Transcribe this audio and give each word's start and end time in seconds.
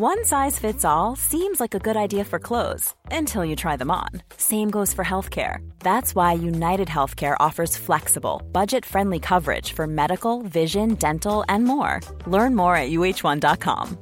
One 0.00 0.24
size 0.24 0.60
fits 0.60 0.84
all 0.84 1.16
seems 1.16 1.58
like 1.58 1.74
a 1.74 1.80
good 1.80 1.96
idea 1.96 2.22
for 2.24 2.38
clothes 2.38 2.94
until 3.10 3.44
you 3.44 3.56
try 3.56 3.74
them 3.76 3.90
on. 3.90 4.10
Same 4.36 4.70
goes 4.70 4.94
for 4.94 5.04
healthcare. 5.04 5.58
That's 5.80 6.14
why 6.14 6.34
United 6.34 6.86
Healthcare 6.86 7.34
offers 7.40 7.76
flexible, 7.76 8.40
budget 8.52 8.86
friendly 8.86 9.18
coverage 9.18 9.72
for 9.72 9.88
medical, 9.88 10.42
vision, 10.42 10.94
dental, 10.94 11.44
and 11.48 11.64
more. 11.64 11.98
Learn 12.28 12.54
more 12.54 12.76
at 12.76 12.90
uh1.com. 12.90 13.98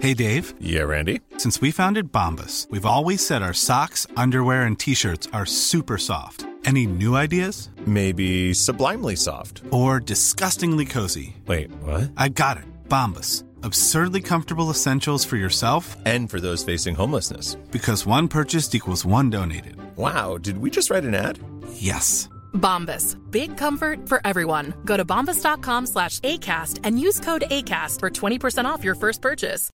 Hey 0.00 0.14
Dave, 0.14 0.52
Yeah, 0.60 0.82
Randy. 0.82 1.20
since 1.36 1.60
we 1.60 1.70
founded 1.70 2.10
Bombus, 2.10 2.66
we've 2.68 2.84
always 2.86 3.24
said 3.24 3.40
our 3.40 3.54
socks, 3.54 4.04
underwear, 4.16 4.62
and 4.64 4.76
t 4.76 4.94
shirts 4.94 5.28
are 5.32 5.46
super 5.46 5.98
soft. 5.98 6.44
Any 6.64 6.86
new 6.88 7.14
ideas? 7.14 7.70
Maybe 7.86 8.52
sublimely 8.52 9.14
soft. 9.14 9.62
Or 9.70 10.00
disgustingly 10.00 10.86
cozy? 10.86 11.36
Wait, 11.46 11.70
what? 11.84 12.10
I 12.16 12.30
got 12.30 12.56
it. 12.56 12.64
Bombus. 12.88 13.44
Absurdly 13.62 14.20
comfortable 14.22 14.70
essentials 14.70 15.24
for 15.24 15.36
yourself 15.36 15.96
And 16.06 16.30
for 16.30 16.40
those 16.40 16.64
facing 16.64 16.94
homelessness. 16.94 17.56
because 17.72 18.06
one 18.06 18.28
purchased 18.28 18.74
equals 18.74 19.04
one 19.04 19.30
donated. 19.30 19.76
Wow, 19.96 20.38
did 20.38 20.58
we 20.58 20.70
just 20.70 20.90
write 20.90 21.04
an 21.04 21.14
ad? 21.14 21.38
Yes. 21.74 22.28
Bombas. 22.54 23.16
Big 23.30 23.56
comfort 23.56 24.08
for 24.08 24.20
everyone. 24.24 24.72
Go 24.84 24.96
to 24.96 25.04
bombas.com 25.04 25.86
slash 25.86 26.20
ACAST 26.20 26.80
and 26.84 26.98
use 27.00 27.20
code 27.20 27.44
ACAST 27.50 28.00
for 28.00 28.10
20% 28.10 28.64
off 28.66 28.84
your 28.84 28.94
first 28.94 29.20
purchase. 29.22 29.70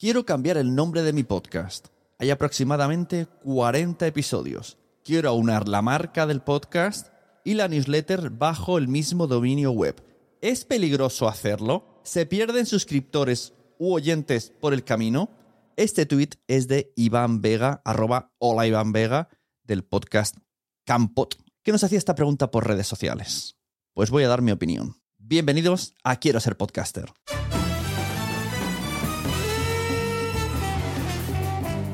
Quiero 0.00 0.24
cambiar 0.24 0.56
el 0.58 0.74
nombre 0.74 1.02
de 1.02 1.12
mi 1.12 1.22
podcast. 1.24 1.88
Hay 2.20 2.30
aproximadamente 2.30 3.26
40 3.44 4.06
episodios. 4.06 4.76
Quiero 5.04 5.30
aunar 5.30 5.68
la 5.68 5.80
marca 5.82 6.26
del 6.26 6.40
podcast 6.40 7.08
y 7.44 7.54
la 7.54 7.66
newsletter 7.68 8.30
bajo 8.30 8.78
el 8.78 8.86
mismo 8.88 9.26
dominio 9.26 9.72
web. 9.72 9.96
¿Es 10.40 10.64
peligroso 10.64 11.26
hacerlo? 11.26 12.00
¿Se 12.04 12.24
pierden 12.24 12.64
suscriptores 12.64 13.54
u 13.76 13.92
oyentes 13.92 14.52
por 14.60 14.72
el 14.72 14.84
camino? 14.84 15.30
Este 15.76 16.06
tweet 16.06 16.30
es 16.46 16.68
de 16.68 16.92
Iván 16.94 17.40
Vega, 17.40 17.82
arroba 17.84 18.32
hola 18.38 18.64
Iván 18.64 18.92
Vega, 18.92 19.28
del 19.64 19.82
podcast 19.82 20.36
Campot, 20.84 21.34
que 21.64 21.72
nos 21.72 21.82
hacía 21.82 21.98
esta 21.98 22.14
pregunta 22.14 22.52
por 22.52 22.68
redes 22.68 22.86
sociales. 22.86 23.56
Pues 23.94 24.10
voy 24.10 24.22
a 24.22 24.28
dar 24.28 24.40
mi 24.40 24.52
opinión. 24.52 24.94
Bienvenidos 25.16 25.94
a 26.04 26.20
Quiero 26.20 26.38
ser 26.38 26.56
podcaster. 26.56 27.06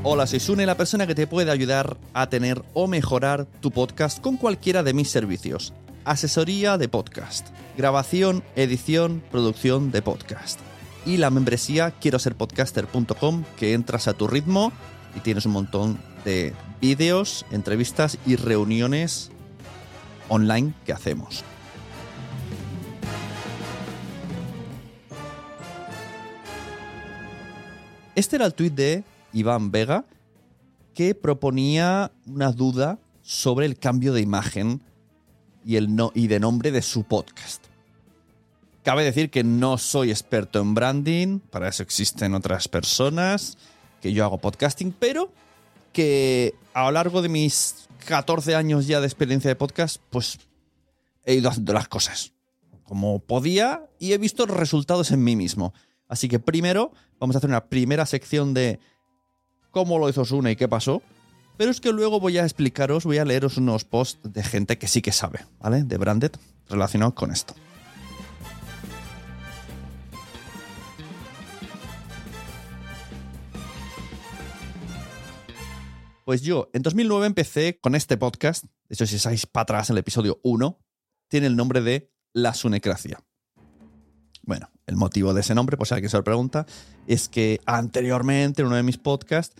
Hola, 0.02 0.26
soy 0.26 0.40
Sune, 0.40 0.66
la 0.66 0.76
persona 0.76 1.06
que 1.06 1.14
te 1.14 1.26
puede 1.26 1.50
ayudar 1.50 1.96
a 2.12 2.28
tener 2.28 2.62
o 2.74 2.88
mejorar 2.88 3.46
tu 3.60 3.70
podcast 3.70 4.20
con 4.20 4.36
cualquiera 4.36 4.82
de 4.82 4.92
mis 4.92 5.10
servicios. 5.10 5.72
Asesoría 6.06 6.76
de 6.76 6.86
podcast, 6.86 7.48
grabación, 7.78 8.42
edición, 8.56 9.22
producción 9.30 9.90
de 9.90 10.02
podcast. 10.02 10.60
Y 11.06 11.16
la 11.16 11.30
membresía 11.30 11.92
quiero 11.92 12.18
ser 12.18 12.34
podcaster.com 12.34 13.44
que 13.56 13.72
entras 13.72 14.06
a 14.06 14.12
tu 14.12 14.26
ritmo 14.26 14.70
y 15.16 15.20
tienes 15.20 15.46
un 15.46 15.52
montón 15.52 15.98
de 16.26 16.52
vídeos, 16.78 17.46
entrevistas 17.52 18.18
y 18.26 18.36
reuniones 18.36 19.30
online 20.28 20.74
que 20.84 20.92
hacemos. 20.92 21.42
Este 28.14 28.36
era 28.36 28.44
el 28.44 28.52
tuit 28.52 28.74
de 28.74 29.04
Iván 29.32 29.70
Vega 29.70 30.04
que 30.92 31.14
proponía 31.14 32.12
una 32.26 32.52
duda 32.52 32.98
sobre 33.22 33.64
el 33.64 33.78
cambio 33.78 34.12
de 34.12 34.20
imagen 34.20 34.82
y, 35.64 35.76
el 35.76 35.94
no, 35.94 36.12
y 36.14 36.26
de 36.26 36.40
nombre 36.40 36.70
de 36.70 36.82
su 36.82 37.04
podcast. 37.04 37.64
Cabe 38.82 39.04
decir 39.04 39.30
que 39.30 39.44
no 39.44 39.78
soy 39.78 40.10
experto 40.10 40.60
en 40.60 40.74
branding, 40.74 41.38
para 41.38 41.68
eso 41.68 41.82
existen 41.82 42.34
otras 42.34 42.68
personas, 42.68 43.56
que 44.00 44.12
yo 44.12 44.24
hago 44.24 44.38
podcasting, 44.38 44.92
pero 44.92 45.32
que 45.92 46.54
a 46.74 46.84
lo 46.84 46.90
largo 46.90 47.22
de 47.22 47.28
mis 47.28 47.88
14 48.06 48.54
años 48.54 48.86
ya 48.86 49.00
de 49.00 49.06
experiencia 49.06 49.48
de 49.48 49.56
podcast, 49.56 50.02
pues 50.10 50.38
he 51.24 51.34
ido 51.34 51.48
haciendo 51.48 51.72
las 51.72 51.88
cosas 51.88 52.34
como 52.84 53.18
podía 53.18 53.88
y 53.98 54.12
he 54.12 54.18
visto 54.18 54.46
resultados 54.46 55.10
en 55.10 55.24
mí 55.24 55.36
mismo. 55.36 55.72
Así 56.08 56.28
que 56.28 56.38
primero 56.38 56.92
vamos 57.18 57.34
a 57.34 57.38
hacer 57.38 57.50
una 57.50 57.66
primera 57.66 58.06
sección 58.06 58.54
de 58.54 58.78
cómo 59.70 59.98
lo 59.98 60.08
hizo 60.08 60.24
Sune 60.24 60.52
y 60.52 60.56
qué 60.56 60.68
pasó. 60.68 61.02
Pero 61.56 61.70
es 61.70 61.80
que 61.80 61.92
luego 61.92 62.18
voy 62.18 62.38
a 62.38 62.42
explicaros, 62.42 63.04
voy 63.04 63.18
a 63.18 63.24
leeros 63.24 63.56
unos 63.56 63.84
posts 63.84 64.20
de 64.32 64.42
gente 64.42 64.76
que 64.76 64.88
sí 64.88 65.02
que 65.02 65.12
sabe, 65.12 65.40
¿vale? 65.60 65.84
De 65.84 65.96
Branded 65.98 66.32
relacionados 66.68 67.14
con 67.14 67.30
esto. 67.30 67.54
Pues 76.24 76.40
yo 76.40 76.70
en 76.72 76.82
2009 76.82 77.26
empecé 77.26 77.78
con 77.80 77.94
este 77.94 78.16
podcast. 78.16 78.64
De 78.64 78.94
hecho, 78.94 79.06
si 79.06 79.16
estáis 79.16 79.46
para 79.46 79.62
atrás 79.62 79.90
en 79.90 79.94
el 79.94 79.98
episodio 80.00 80.40
1, 80.42 80.80
tiene 81.28 81.46
el 81.46 81.54
nombre 81.54 81.82
de 81.82 82.10
La 82.32 82.54
Sunecracia. 82.54 83.22
Bueno, 84.42 84.70
el 84.86 84.96
motivo 84.96 85.34
de 85.34 85.42
ese 85.42 85.54
nombre, 85.54 85.76
pues 85.76 85.88
si 85.88 85.94
alguien 85.94 86.10
se 86.10 86.16
lo 86.16 86.24
pregunta, 86.24 86.66
es 87.06 87.28
que 87.28 87.60
anteriormente 87.66 88.62
en 88.62 88.68
uno 88.68 88.76
de 88.76 88.82
mis 88.82 88.98
podcasts, 88.98 89.54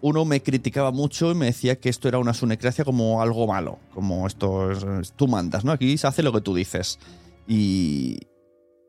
uno 0.00 0.24
me 0.24 0.42
criticaba 0.42 0.90
mucho 0.90 1.30
y 1.32 1.34
me 1.34 1.46
decía 1.46 1.78
que 1.80 1.88
esto 1.88 2.08
era 2.08 2.18
una 2.18 2.34
sunecracia 2.34 2.84
como 2.84 3.22
algo 3.22 3.46
malo, 3.46 3.78
como 3.94 4.26
esto 4.26 4.70
es, 4.70 5.12
tú 5.12 5.28
mandas, 5.28 5.64
¿no? 5.64 5.72
Aquí 5.72 5.96
se 5.98 6.06
hace 6.06 6.22
lo 6.22 6.32
que 6.32 6.40
tú 6.40 6.54
dices. 6.54 6.98
Y 7.46 8.18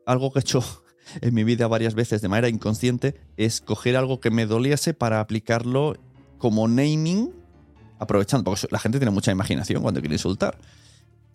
algo 0.06 0.32
que 0.32 0.40
he 0.40 0.42
hecho 0.42 0.62
en 1.20 1.34
mi 1.34 1.44
vida 1.44 1.66
varias 1.66 1.94
veces 1.94 2.20
de 2.20 2.28
manera 2.28 2.48
inconsciente 2.48 3.14
es 3.36 3.60
coger 3.60 3.96
algo 3.96 4.20
que 4.20 4.30
me 4.30 4.46
doliese 4.46 4.94
para 4.94 5.20
aplicarlo 5.20 5.96
como 6.38 6.68
naming, 6.68 7.32
aprovechando, 7.98 8.44
porque 8.44 8.68
la 8.70 8.78
gente 8.78 8.98
tiene 8.98 9.10
mucha 9.10 9.32
imaginación 9.32 9.82
cuando 9.82 10.00
quiere 10.00 10.14
insultar, 10.14 10.58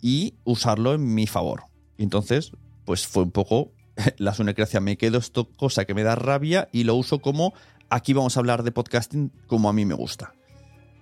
y 0.02 0.36
usarlo 0.44 0.94
en 0.94 1.14
mi 1.14 1.28
favor. 1.28 1.64
Y 1.98 2.04
entonces, 2.04 2.52
pues 2.86 3.08
fue 3.08 3.24
un 3.24 3.32
poco 3.32 3.72
la 4.18 4.34
sunecracia. 4.34 4.80
Me 4.80 4.98
quedo 4.98 5.18
esto 5.18 5.50
cosa 5.50 5.86
que 5.86 5.94
me 5.94 6.04
da 6.04 6.16
rabia 6.16 6.70
y 6.72 6.84
lo 6.84 6.96
uso 6.96 7.20
como 7.20 7.54
aquí 7.94 8.14
vamos 8.14 8.36
a 8.36 8.40
hablar 8.40 8.64
de 8.64 8.72
podcasting 8.72 9.32
como 9.46 9.70
a 9.70 9.74
mí 9.74 9.86
me 9.86 9.94
gusta. 9.94 10.34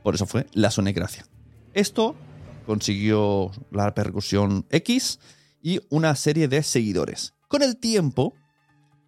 Por 0.04 0.16
eso 0.16 0.26
fue 0.26 0.48
la 0.54 0.72
sunecracia. 0.72 1.26
Esto 1.74 2.16
consiguió 2.66 3.52
la 3.72 3.86
repercusión 3.86 4.66
X 4.70 5.20
y 5.62 5.80
una 5.90 6.16
serie 6.16 6.48
de 6.48 6.64
seguidores. 6.64 7.34
Con 7.48 7.64
el 7.64 7.78
tiempo 7.78 8.34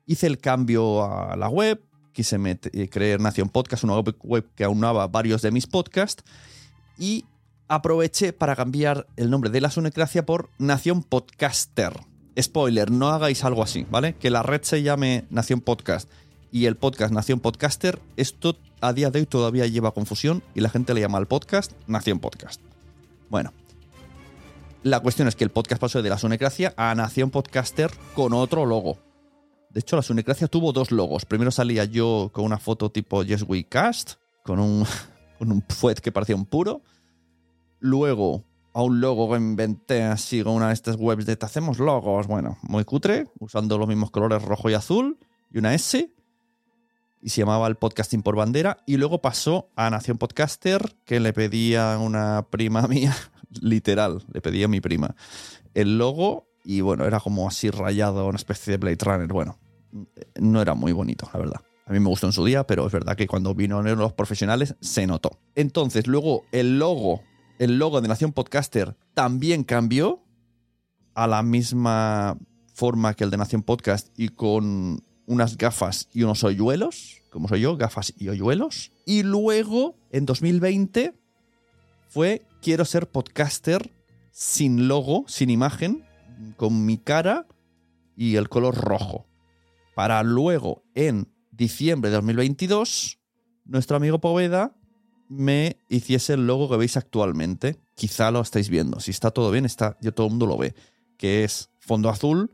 hice 0.05 0.27
el 0.27 0.37
cambio 0.37 1.03
a 1.03 1.35
la 1.35 1.49
web, 1.49 1.83
quise 2.13 2.37
eh, 2.45 2.89
crear 2.89 3.19
Nación 3.19 3.49
Podcast, 3.49 3.83
una 3.83 3.99
web, 3.99 4.15
web 4.23 4.49
que 4.55 4.63
aunaba 4.63 5.07
varios 5.07 5.41
de 5.41 5.51
mis 5.51 5.67
podcasts 5.67 6.23
y 6.97 7.25
aproveché 7.67 8.31
para 8.31 8.55
cambiar 8.55 9.07
el 9.17 9.29
nombre 9.29 9.49
de 9.49 9.59
la 9.59 9.69
sunecracia 9.69 10.25
por 10.25 10.49
Nación 10.57 11.03
Podcaster. 11.03 11.93
Spoiler, 12.39 12.91
no 12.91 13.09
hagáis 13.09 13.43
algo 13.43 13.61
así, 13.61 13.85
¿vale? 13.91 14.15
Que 14.15 14.29
la 14.29 14.41
red 14.41 14.61
se 14.63 14.81
llame 14.83 15.25
Nación 15.29 15.61
Podcast 15.61 16.09
y 16.53 16.67
el 16.67 16.77
podcast 16.77 17.11
Nación 17.11 17.39
Podcaster, 17.39 17.99
esto 18.15 18.55
a 18.79 18.93
día 18.93 19.09
de 19.09 19.21
hoy 19.21 19.25
todavía 19.25 19.65
lleva 19.65 19.91
confusión 19.91 20.43
y 20.53 20.61
la 20.61 20.69
gente 20.69 20.93
le 20.93 21.01
llama 21.01 21.17
al 21.17 21.25
podcast 21.25 21.71
Nación 21.87 22.19
Podcast. 22.19 22.61
Bueno, 23.27 23.51
la 24.83 24.99
cuestión 24.99 25.27
es 25.27 25.35
que 25.35 25.43
el 25.43 25.49
podcast 25.49 25.81
pasó 25.81 26.03
de 26.03 26.09
la 26.09 26.19
Sunecracia 26.19 26.75
a 26.77 26.93
Nación 26.93 27.31
Podcaster 27.31 27.89
con 28.13 28.33
otro 28.33 28.67
logo. 28.67 28.99
De 29.71 29.79
hecho, 29.79 29.95
la 29.95 30.03
Sunecracia 30.03 30.47
tuvo 30.47 30.73
dos 30.73 30.91
logos. 30.91 31.25
Primero 31.25 31.49
salía 31.49 31.85
yo 31.85 32.29
con 32.31 32.45
una 32.45 32.59
foto 32.59 32.91
tipo 32.91 33.23
Yes 33.23 33.45
We 33.47 33.63
Cast, 33.63 34.19
con 34.43 34.59
un, 34.59 34.85
con 35.39 35.51
un 35.51 35.63
fuet 35.67 36.01
que 36.01 36.11
parecía 36.11 36.35
un 36.35 36.45
puro. 36.45 36.83
Luego, 37.79 38.43
a 38.75 38.83
un 38.83 39.01
logo 39.01 39.31
que 39.31 39.37
inventé 39.37 40.03
así 40.03 40.43
con 40.43 40.53
una 40.53 40.67
de 40.67 40.75
estas 40.75 40.97
webs 40.97 41.25
de 41.25 41.35
te 41.35 41.47
hacemos 41.47 41.79
logos, 41.79 42.27
bueno, 42.27 42.59
muy 42.61 42.85
cutre, 42.85 43.25
usando 43.39 43.79
los 43.79 43.87
mismos 43.87 44.11
colores 44.11 44.43
rojo 44.43 44.69
y 44.69 44.75
azul, 44.75 45.17
y 45.51 45.57
una 45.57 45.73
S 45.73 46.12
y 47.23 47.29
se 47.29 47.41
llamaba 47.41 47.67
el 47.67 47.75
podcasting 47.75 48.21
por 48.21 48.35
bandera. 48.35 48.77
Y 48.85 48.97
luego 48.97 49.21
pasó 49.21 49.69
a 49.75 49.89
Nación 49.89 50.17
Podcaster, 50.17 50.95
que 51.05 51.19
le 51.19 51.33
pedía 51.33 51.97
una 51.97 52.47
prima 52.49 52.87
mía, 52.87 53.15
literal, 53.61 54.23
le 54.31 54.41
pedía 54.41 54.65
a 54.65 54.69
mi 54.69 54.81
prima 54.81 55.15
el 55.73 55.97
logo 55.97 56.49
y 56.63 56.81
bueno, 56.81 57.05
era 57.05 57.19
como 57.19 57.47
así 57.47 57.69
rayado, 57.69 58.27
una 58.27 58.37
especie 58.37 58.71
de 58.71 58.77
Blade 58.77 58.97
Runner. 59.01 59.27
Bueno, 59.27 59.59
no 60.39 60.61
era 60.61 60.75
muy 60.75 60.91
bonito, 60.91 61.29
la 61.33 61.39
verdad. 61.39 61.61
A 61.85 61.91
mí 61.91 61.99
me 61.99 62.07
gustó 62.07 62.27
en 62.27 62.33
su 62.33 62.45
día, 62.45 62.65
pero 62.65 62.87
es 62.87 62.93
verdad 62.93 63.17
que 63.17 63.27
cuando 63.27 63.53
vino 63.53 63.81
los 63.81 64.13
profesionales 64.13 64.75
se 64.79 65.05
notó. 65.05 65.39
Entonces, 65.55 66.07
luego 66.07 66.45
el 66.51 66.79
logo, 66.79 67.21
el 67.59 67.77
logo 67.77 67.99
de 67.99 68.07
Nación 68.07 68.31
Podcaster 68.31 68.95
también 69.13 69.63
cambió 69.65 70.23
a 71.13 71.27
la 71.27 71.43
misma 71.43 72.37
forma 72.73 73.13
que 73.13 73.25
el 73.25 73.29
de 73.29 73.37
Nación 73.37 73.63
Podcast 73.63 74.07
y 74.17 74.29
con 74.29 75.03
unas 75.25 75.57
gafas 75.57 76.09
y 76.13 76.23
unos 76.23 76.43
hoyuelos, 76.43 77.21
como 77.29 77.47
soy 77.47 77.61
yo, 77.61 77.77
gafas 77.77 78.13
y 78.17 78.29
hoyuelos. 78.29 78.91
Y 79.05 79.23
luego, 79.23 79.95
en 80.11 80.25
2020, 80.25 81.13
fue 82.09 82.45
quiero 82.61 82.85
ser 82.85 83.09
podcaster 83.09 83.91
sin 84.31 84.87
logo, 84.87 85.25
sin 85.27 85.49
imagen, 85.49 86.05
con 86.57 86.85
mi 86.85 86.97
cara 86.97 87.47
y 88.15 88.35
el 88.35 88.49
color 88.49 88.75
rojo. 88.75 89.27
Para 89.95 90.23
luego, 90.23 90.83
en 90.95 91.27
diciembre 91.51 92.09
de 92.09 92.15
2022, 92.17 93.19
nuestro 93.65 93.97
amigo 93.97 94.19
Poveda 94.19 94.75
me 95.29 95.77
hiciese 95.89 96.33
el 96.33 96.47
logo 96.47 96.69
que 96.69 96.77
veis 96.77 96.97
actualmente. 96.97 97.77
Quizá 97.95 98.31
lo 98.31 98.41
estáis 98.41 98.69
viendo. 98.69 98.99
Si 98.99 99.11
está 99.11 99.31
todo 99.31 99.51
bien, 99.51 99.65
está, 99.65 99.97
yo 100.01 100.13
todo 100.13 100.27
el 100.27 100.31
mundo 100.31 100.47
lo 100.47 100.57
ve. 100.57 100.75
Que 101.17 101.43
es 101.43 101.69
fondo 101.79 102.09
azul 102.09 102.51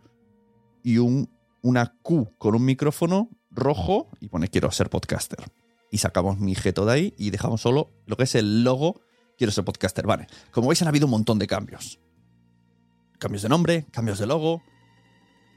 y 0.84 0.98
un 0.98 1.30
una 1.62 1.96
Q 2.02 2.36
con 2.38 2.56
un 2.56 2.66
micrófono 2.66 3.30
rojo 3.52 4.10
y 4.20 4.30
pone 4.30 4.48
quiero 4.48 4.72
ser 4.72 4.90
podcaster. 4.90 5.52
Y 5.92 5.98
sacamos 5.98 6.40
mi 6.40 6.56
jeto 6.56 6.86
de 6.86 6.94
ahí 6.94 7.14
y 7.18 7.32
dejamos 7.32 7.62
solo 7.62 7.92
lo 8.06 8.16
que 8.18 8.24
es 8.24 8.36
el 8.36 8.64
logo 8.64 9.02
quiero 9.38 9.52
ser 9.52 9.64
podcaster. 9.64 10.06
Vale, 10.06 10.28
como 10.52 10.68
veis 10.68 10.82
han 10.82 10.88
habido 10.88 11.08
un 11.08 11.12
montón 11.12 11.40
de 11.40 11.48
cambios. 11.48 12.00
Cambios 13.18 13.42
de 13.42 13.50
nombre, 13.50 13.86
cambios 13.92 14.20
de 14.20 14.28
logo. 14.28 14.62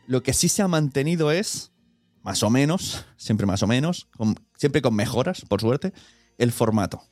Lo 0.07 0.23
que 0.23 0.33
sí 0.33 0.49
se 0.49 0.63
ha 0.63 0.69
mantenido 0.69 1.31
es, 1.31 1.73
más 2.23 2.43
o 2.43 2.51
menos, 2.51 3.05
siempre 3.17 3.47
más 3.47 3.63
o 3.63 3.67
menos, 3.67 4.09
siempre 4.57 4.83
con 4.83 4.95
mejoras, 4.95 5.43
por 5.43 5.61
suerte, 5.61 5.93
el 6.39 6.53
formato. 6.53 7.03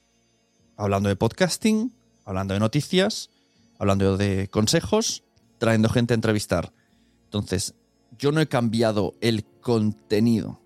Hablando 0.77 1.09
de 1.09 1.17
podcasting, 1.17 1.93
hablando 2.25 2.55
de 2.55 2.61
noticias, 2.61 3.31
hablando 3.79 4.17
de 4.17 4.49
consejos, 4.49 5.25
trayendo 5.59 5.89
gente 5.89 6.15
a 6.15 6.17
entrevistar. 6.17 6.73
Entonces, 7.25 7.75
yo 8.21 8.33
no 8.33 8.41
he 8.41 8.47
cambiado 8.47 9.15
el 9.23 9.45
contenido. 9.61 10.61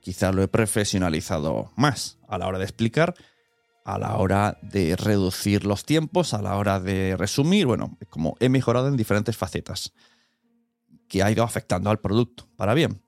Quizá 0.00 0.32
lo 0.32 0.42
he 0.42 0.48
profesionalizado 0.48 1.70
más 1.76 2.18
a 2.26 2.38
la 2.38 2.46
hora 2.46 2.58
de 2.58 2.64
explicar, 2.64 3.14
a 3.84 3.98
la 3.98 4.16
hora 4.16 4.58
de 4.62 4.96
reducir 4.96 5.66
los 5.66 5.84
tiempos, 5.84 6.32
a 6.32 6.40
la 6.40 6.56
hora 6.56 6.80
de 6.80 7.14
resumir. 7.18 7.66
Bueno, 7.66 7.98
como 8.08 8.36
he 8.40 8.48
mejorado 8.48 8.88
en 8.88 8.96
diferentes 8.96 9.36
facetas 9.36 9.92
que 11.08 11.22
ha 11.22 11.30
ido 11.30 11.44
afectando 11.44 11.90
al 11.90 12.00
producto 12.00 12.48
para 12.56 12.72
bien. 12.72 13.02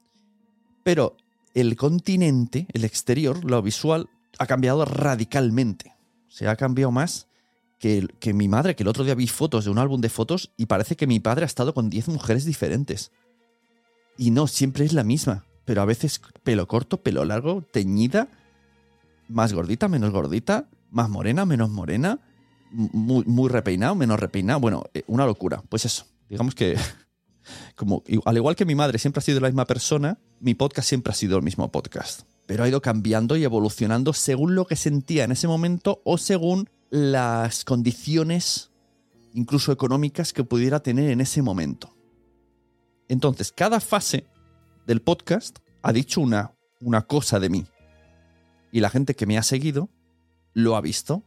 Pero 0.85 1.17
el 1.55 1.75
continente, 1.76 2.67
el 2.75 2.85
exterior, 2.85 3.44
lo 3.44 3.62
visual, 3.62 4.11
ha 4.38 4.46
cambiado 4.46 4.85
radicalmente. 4.85 5.94
Se 6.28 6.49
ha 6.49 6.56
cambiado 6.56 6.90
más 6.90 7.28
que, 7.78 8.06
que, 8.20 8.35
mi 8.35 8.49
madre, 8.49 8.76
que 8.76 8.82
el 8.82 8.88
otro 8.88 9.05
día 9.05 9.14
vi 9.14 9.28
fotos 9.28 9.64
de 9.64 9.70
un 9.70 9.78
álbum 9.78 10.00
de 10.00 10.11
fotos 10.11 10.52
y 10.58 10.67
parece 10.67 10.96
que 10.96 11.06
mi 11.06 11.20
padre 11.20 11.44
ha 11.44 11.46
estado 11.46 11.73
con 11.73 11.88
10 11.88 12.08
mujeres 12.08 12.44
diferentes. 12.44 13.11
Y 14.17 14.31
no, 14.31 14.47
siempre 14.47 14.85
es 14.85 14.93
la 14.93 15.05
misma. 15.05 15.44
Pero 15.64 15.82
a 15.82 15.85
veces 15.85 16.20
pelo 16.43 16.67
corto, 16.67 17.03
pelo 17.03 17.25
largo, 17.25 17.62
teñida, 17.62 18.29
más 19.29 19.53
gordita, 19.53 19.88
menos 19.88 20.11
gordita, 20.11 20.69
más 20.91 21.09
morena, 21.09 21.47
menos 21.47 21.70
morena, 21.70 22.20
muy, 22.70 23.25
muy 23.25 23.49
repeinado, 23.49 23.94
menos 23.94 24.19
repeinado. 24.19 24.61
Bueno, 24.61 24.85
eh, 24.94 25.05
una 25.06 25.26
locura. 25.26 25.62
Pues 25.69 25.85
eso, 25.85 26.06
digamos 26.29 26.55
que 26.55 26.76
como 27.76 28.03
al 28.25 28.37
igual 28.37 28.56
que 28.56 28.64
mi 28.64 28.75
madre 28.75 28.99
siempre 28.99 29.20
ha 29.20 29.23
sido 29.23 29.41
la 29.41 29.49
misma 29.49 29.67
persona, 29.67 30.19
mi 30.41 30.55
podcast 30.55 30.88
siempre 30.88 31.12
ha 31.12 31.14
sido 31.14 31.37
el 31.37 31.43
mismo 31.43 31.70
podcast. 31.70 32.23
Pero 32.47 32.64
ha 32.64 32.69
ido 32.69 32.82
cambiando 32.82 33.37
y 33.37 33.44
evolucionando 33.44 34.12
según 34.12 34.55
lo 34.55 34.67
que 34.67 34.76
sentía 34.76 35.25
en 35.25 35.32
ese 35.32 35.47
momento 35.47 36.03
o 36.05 36.19
según 36.19 36.69
las 36.91 37.64
condiciones, 37.64 38.70
incluso 39.32 39.73
económicas, 39.73 40.32
que 40.32 40.44
pudiera 40.44 40.81
tener 40.81 41.11
en 41.11 41.20
ese 41.20 41.41
momento. 41.41 41.94
Entonces, 43.12 43.53
cada 43.53 43.79
fase 43.79 44.25
del 44.87 45.03
podcast 45.03 45.59
ha 45.82 45.93
dicho 45.93 46.19
una, 46.23 46.55
una 46.81 47.03
cosa 47.03 47.38
de 47.38 47.50
mí. 47.50 47.67
Y 48.73 48.81
la 48.81 48.88
gente 48.88 49.14
que 49.14 49.26
me 49.26 49.37
ha 49.37 49.43
seguido 49.43 49.91
lo 50.55 50.76
ha 50.76 50.81
visto. 50.81 51.23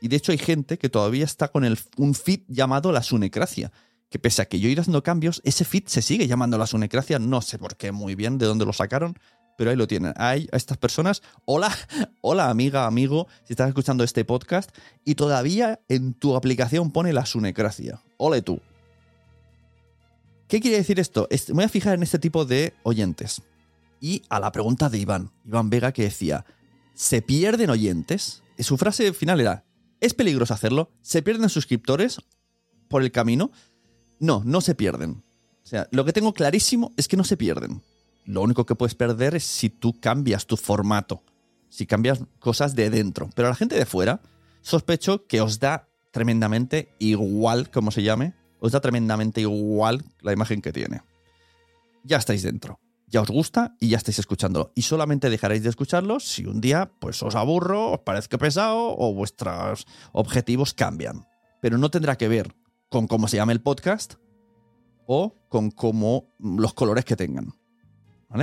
Y 0.00 0.08
de 0.08 0.16
hecho 0.16 0.32
hay 0.32 0.38
gente 0.38 0.76
que 0.76 0.88
todavía 0.88 1.24
está 1.24 1.52
con 1.52 1.64
el, 1.64 1.78
un 1.98 2.16
feed 2.16 2.40
llamado 2.48 2.90
la 2.90 3.04
sunecracia. 3.04 3.70
Que 4.10 4.18
pese 4.18 4.42
a 4.42 4.46
que 4.46 4.58
yo 4.58 4.68
ido 4.68 4.80
haciendo 4.80 5.04
cambios, 5.04 5.40
ese 5.44 5.64
feed 5.64 5.84
se 5.86 6.02
sigue 6.02 6.26
llamando 6.26 6.58
la 6.58 6.66
sunecracia. 6.66 7.20
No 7.20 7.42
sé 7.42 7.58
por 7.58 7.76
qué 7.76 7.92
muy 7.92 8.16
bien, 8.16 8.36
de 8.36 8.46
dónde 8.46 8.66
lo 8.66 8.72
sacaron, 8.72 9.16
pero 9.56 9.70
ahí 9.70 9.76
lo 9.76 9.86
tienen. 9.86 10.14
Hay 10.16 10.48
a 10.50 10.56
estas 10.56 10.78
personas, 10.78 11.22
hola, 11.44 11.72
hola 12.22 12.50
amiga, 12.50 12.86
amigo, 12.86 13.28
si 13.44 13.52
estás 13.52 13.68
escuchando 13.68 14.02
este 14.02 14.24
podcast 14.24 14.76
y 15.04 15.14
todavía 15.14 15.78
en 15.88 16.14
tu 16.14 16.34
aplicación 16.34 16.90
pone 16.90 17.12
la 17.12 17.24
sunecracia. 17.24 18.00
Ole 18.16 18.42
tú. 18.42 18.60
¿Qué 20.54 20.60
quiere 20.60 20.76
decir 20.76 21.00
esto? 21.00 21.26
Me 21.48 21.54
voy 21.54 21.64
a 21.64 21.68
fijar 21.68 21.94
en 21.94 22.04
este 22.04 22.20
tipo 22.20 22.44
de 22.44 22.74
oyentes. 22.84 23.42
Y 24.00 24.22
a 24.28 24.38
la 24.38 24.52
pregunta 24.52 24.88
de 24.88 24.98
Iván, 24.98 25.32
Iván 25.44 25.68
Vega, 25.68 25.90
que 25.90 26.04
decía, 26.04 26.46
¿se 26.94 27.22
pierden 27.22 27.70
oyentes? 27.70 28.44
Su 28.60 28.76
frase 28.76 29.12
final 29.14 29.40
era, 29.40 29.64
¿es 30.00 30.14
peligroso 30.14 30.54
hacerlo? 30.54 30.92
¿Se 31.02 31.22
pierden 31.22 31.48
suscriptores 31.48 32.20
por 32.86 33.02
el 33.02 33.10
camino? 33.10 33.50
No, 34.20 34.42
no 34.44 34.60
se 34.60 34.76
pierden. 34.76 35.24
O 35.64 35.66
sea, 35.66 35.88
lo 35.90 36.04
que 36.04 36.12
tengo 36.12 36.32
clarísimo 36.32 36.92
es 36.96 37.08
que 37.08 37.16
no 37.16 37.24
se 37.24 37.36
pierden. 37.36 37.82
Lo 38.24 38.40
único 38.40 38.64
que 38.64 38.76
puedes 38.76 38.94
perder 38.94 39.34
es 39.34 39.42
si 39.42 39.70
tú 39.70 39.98
cambias 39.98 40.46
tu 40.46 40.56
formato, 40.56 41.24
si 41.68 41.84
cambias 41.84 42.20
cosas 42.38 42.76
de 42.76 42.90
dentro. 42.90 43.28
Pero 43.34 43.48
a 43.48 43.50
la 43.50 43.56
gente 43.56 43.74
de 43.74 43.86
fuera, 43.86 44.20
sospecho 44.60 45.26
que 45.26 45.40
os 45.40 45.58
da 45.58 45.88
tremendamente 46.12 46.94
igual, 47.00 47.72
como 47.72 47.90
se 47.90 48.04
llame, 48.04 48.34
os 48.64 48.72
da 48.72 48.80
tremendamente 48.80 49.42
igual 49.42 50.02
la 50.22 50.32
imagen 50.32 50.62
que 50.62 50.72
tiene. 50.72 51.02
Ya 52.02 52.16
estáis 52.16 52.42
dentro, 52.42 52.80
ya 53.06 53.20
os 53.20 53.28
gusta 53.28 53.76
y 53.78 53.90
ya 53.90 53.98
estáis 53.98 54.18
escuchándolo. 54.18 54.72
Y 54.74 54.82
solamente 54.82 55.28
dejaréis 55.28 55.62
de 55.64 55.68
escucharlo 55.68 56.18
si 56.18 56.46
un 56.46 56.62
día 56.62 56.90
pues 56.98 57.22
os 57.22 57.34
aburro, 57.34 57.92
os 57.92 58.00
parezca 58.00 58.38
pesado 58.38 58.96
o 58.96 59.12
vuestros 59.12 59.86
objetivos 60.12 60.72
cambian. 60.72 61.26
Pero 61.60 61.76
no 61.76 61.90
tendrá 61.90 62.16
que 62.16 62.26
ver 62.26 62.54
con 62.88 63.06
cómo 63.06 63.28
se 63.28 63.36
llama 63.36 63.52
el 63.52 63.60
podcast 63.60 64.14
o 65.04 65.36
con 65.50 65.70
cómo 65.70 66.32
los 66.38 66.72
colores 66.72 67.04
que 67.04 67.16
tengan. 67.16 67.52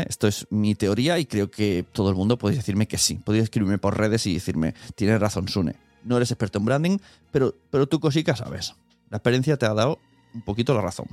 Esto 0.07 0.27
es 0.27 0.45
mi 0.51 0.75
teoría 0.75 1.17
y 1.17 1.25
creo 1.25 1.49
que 1.49 1.83
todo 1.91 2.09
el 2.11 2.15
mundo 2.15 2.37
podéis 2.37 2.59
decirme 2.59 2.87
que 2.87 2.99
sí. 2.99 3.15
Podéis 3.15 3.45
escribirme 3.45 3.79
por 3.79 3.97
redes 3.97 4.27
y 4.27 4.35
decirme, 4.35 4.75
tienes 4.93 5.19
razón, 5.19 5.47
Sune. 5.47 5.77
No 6.03 6.17
eres 6.17 6.29
experto 6.29 6.59
en 6.59 6.65
branding, 6.65 6.97
pero, 7.31 7.55
pero 7.71 7.87
tú 7.87 7.99
cosica 7.99 8.35
sabes. 8.35 8.75
La 9.09 9.17
experiencia 9.17 9.57
te 9.57 9.65
ha 9.65 9.73
dado 9.73 9.99
un 10.33 10.41
poquito 10.41 10.73
la 10.73 10.81
razón. 10.81 11.07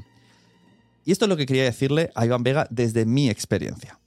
Y 1.05 1.13
esto 1.13 1.25
es 1.25 1.29
lo 1.31 1.37
que 1.37 1.47
quería 1.47 1.65
decirle 1.65 2.11
a 2.15 2.27
Iván 2.27 2.43
Vega 2.43 2.67
desde 2.71 3.07
mi 3.07 3.31
experiencia. 3.31 3.99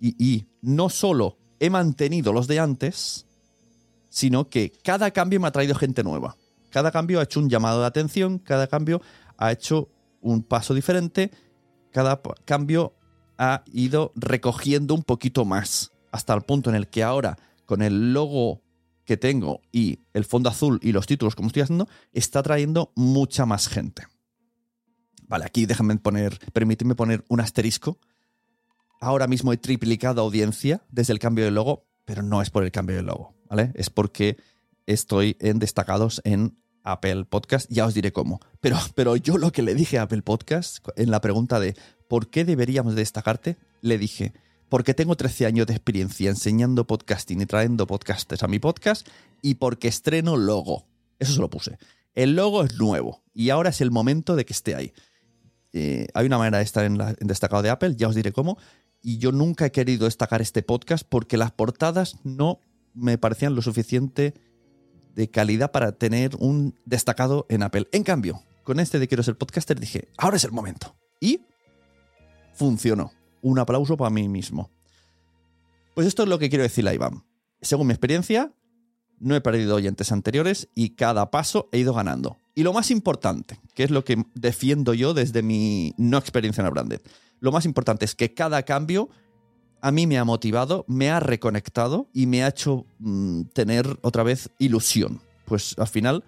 Y, 0.00 0.46
no 0.62 0.88
solo 0.88 1.36
he 1.60 1.68
mantenido 1.68 2.32
los 2.32 2.46
de 2.46 2.58
antes, 2.58 3.26
sino 4.08 4.48
que 4.48 4.72
cada 4.82 5.10
cambio 5.10 5.40
me 5.40 5.48
ha 5.48 5.52
traído 5.52 5.74
gente 5.74 6.02
nueva. 6.02 6.36
Cada 6.70 6.90
cambio 6.90 7.20
ha 7.20 7.24
hecho 7.24 7.38
un 7.38 7.50
llamado 7.50 7.82
de 7.82 7.86
atención, 7.86 8.38
cada 8.38 8.66
cambio 8.66 9.02
ha 9.36 9.52
hecho 9.52 9.90
un 10.22 10.42
paso 10.42 10.72
diferente, 10.72 11.30
cada 11.92 12.20
cambio 12.46 12.94
ha 13.36 13.62
ido 13.70 14.12
recogiendo 14.14 14.94
un 14.94 15.02
poquito 15.02 15.44
más, 15.44 15.92
hasta 16.10 16.32
el 16.32 16.42
punto 16.42 16.70
en 16.70 16.76
el 16.76 16.88
que 16.88 17.02
ahora, 17.02 17.36
con 17.66 17.82
el 17.82 18.14
logo 18.14 18.63
que 19.04 19.16
tengo 19.16 19.60
y 19.72 20.00
el 20.12 20.24
fondo 20.24 20.48
azul 20.48 20.80
y 20.82 20.92
los 20.92 21.06
títulos 21.06 21.34
como 21.34 21.48
estoy 21.48 21.62
haciendo, 21.62 21.88
está 22.12 22.42
trayendo 22.42 22.92
mucha 22.94 23.46
más 23.46 23.68
gente. 23.68 24.06
Vale, 25.26 25.44
aquí 25.44 25.66
déjame 25.66 25.96
poner, 25.96 26.38
permíteme 26.52 26.94
poner 26.94 27.24
un 27.28 27.40
asterisco. 27.40 27.98
Ahora 29.00 29.26
mismo 29.26 29.52
he 29.52 29.56
triplicado 29.56 30.22
audiencia 30.22 30.82
desde 30.90 31.12
el 31.12 31.18
cambio 31.18 31.44
de 31.44 31.50
logo, 31.50 31.86
pero 32.04 32.22
no 32.22 32.42
es 32.42 32.50
por 32.50 32.64
el 32.64 32.72
cambio 32.72 32.96
de 32.96 33.02
logo, 33.02 33.34
¿vale? 33.48 33.72
Es 33.74 33.90
porque 33.90 34.36
estoy 34.86 35.36
en 35.40 35.58
destacados 35.58 36.20
en 36.24 36.58
Apple 36.82 37.24
Podcast, 37.24 37.70
ya 37.70 37.86
os 37.86 37.94
diré 37.94 38.12
cómo. 38.12 38.40
Pero, 38.60 38.78
pero 38.94 39.16
yo 39.16 39.38
lo 39.38 39.50
que 39.52 39.62
le 39.62 39.74
dije 39.74 39.98
a 39.98 40.02
Apple 40.02 40.22
Podcast 40.22 40.86
en 40.96 41.10
la 41.10 41.20
pregunta 41.20 41.58
de 41.58 41.74
¿por 42.08 42.28
qué 42.28 42.44
deberíamos 42.44 42.94
destacarte? 42.94 43.56
Le 43.80 43.98
dije, 43.98 44.34
porque 44.74 44.92
tengo 44.92 45.14
13 45.14 45.46
años 45.46 45.68
de 45.68 45.72
experiencia 45.74 46.28
enseñando 46.28 46.84
podcasting 46.84 47.40
y 47.40 47.46
trayendo 47.46 47.86
podcasters 47.86 48.42
a 48.42 48.48
mi 48.48 48.58
podcast 48.58 49.06
y 49.40 49.54
porque 49.54 49.86
estreno 49.86 50.36
logo. 50.36 50.84
Eso 51.20 51.32
se 51.32 51.40
lo 51.40 51.48
puse. 51.48 51.78
El 52.12 52.34
logo 52.34 52.64
es 52.64 52.74
nuevo 52.74 53.22
y 53.32 53.50
ahora 53.50 53.70
es 53.70 53.80
el 53.80 53.92
momento 53.92 54.34
de 54.34 54.44
que 54.44 54.52
esté 54.52 54.74
ahí. 54.74 54.92
Eh, 55.74 56.08
hay 56.12 56.26
una 56.26 56.38
manera 56.38 56.58
de 56.58 56.64
estar 56.64 56.84
en, 56.84 57.00
en 57.00 57.28
destacado 57.28 57.62
de 57.62 57.70
Apple, 57.70 57.94
ya 57.94 58.08
os 58.08 58.16
diré 58.16 58.32
cómo. 58.32 58.58
Y 59.00 59.18
yo 59.18 59.30
nunca 59.30 59.66
he 59.66 59.70
querido 59.70 60.06
destacar 60.06 60.42
este 60.42 60.64
podcast 60.64 61.06
porque 61.08 61.36
las 61.36 61.52
portadas 61.52 62.16
no 62.24 62.58
me 62.94 63.16
parecían 63.16 63.54
lo 63.54 63.62
suficiente 63.62 64.34
de 65.14 65.30
calidad 65.30 65.70
para 65.70 65.92
tener 65.92 66.34
un 66.40 66.74
destacado 66.84 67.46
en 67.48 67.62
Apple. 67.62 67.86
En 67.92 68.02
cambio, 68.02 68.42
con 68.64 68.80
este 68.80 68.98
de 68.98 69.06
Quiero 69.06 69.22
ser 69.22 69.38
podcaster 69.38 69.78
dije, 69.78 70.08
ahora 70.18 70.36
es 70.36 70.42
el 70.42 70.50
momento. 70.50 70.96
Y 71.20 71.42
funcionó. 72.54 73.12
Un 73.44 73.58
aplauso 73.58 73.98
para 73.98 74.08
mí 74.08 74.26
mismo. 74.26 74.70
Pues 75.94 76.06
esto 76.06 76.22
es 76.22 76.30
lo 76.30 76.38
que 76.38 76.48
quiero 76.48 76.62
decirle 76.62 76.90
a 76.90 76.94
Iván. 76.94 77.24
Según 77.60 77.88
mi 77.88 77.92
experiencia, 77.92 78.54
no 79.20 79.36
he 79.36 79.42
perdido 79.42 79.76
oyentes 79.76 80.12
anteriores 80.12 80.68
y 80.74 80.90
cada 80.94 81.30
paso 81.30 81.68
he 81.70 81.78
ido 81.78 81.92
ganando. 81.92 82.38
Y 82.54 82.62
lo 82.62 82.72
más 82.72 82.90
importante, 82.90 83.60
que 83.74 83.84
es 83.84 83.90
lo 83.90 84.02
que 84.02 84.24
defiendo 84.34 84.94
yo 84.94 85.12
desde 85.12 85.42
mi 85.42 85.92
no 85.98 86.16
experiencia 86.16 86.62
en 86.62 86.68
el 86.68 86.72
branded, 86.72 87.02
lo 87.38 87.52
más 87.52 87.66
importante 87.66 88.06
es 88.06 88.14
que 88.14 88.32
cada 88.32 88.62
cambio 88.62 89.10
a 89.82 89.92
mí 89.92 90.06
me 90.06 90.16
ha 90.16 90.24
motivado, 90.24 90.86
me 90.88 91.10
ha 91.10 91.20
reconectado 91.20 92.08
y 92.14 92.24
me 92.24 92.44
ha 92.44 92.48
hecho 92.48 92.86
mm, 92.98 93.42
tener 93.52 93.98
otra 94.00 94.22
vez 94.22 94.48
ilusión. 94.58 95.20
Pues 95.44 95.74
al 95.76 95.88
final 95.88 96.24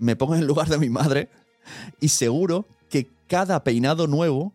me 0.00 0.16
pongo 0.16 0.34
en 0.34 0.40
el 0.40 0.48
lugar 0.48 0.68
de 0.68 0.78
mi 0.78 0.90
madre 0.90 1.30
y 2.00 2.08
seguro 2.08 2.66
que 2.88 3.08
cada 3.28 3.62
peinado 3.62 4.08
nuevo 4.08 4.52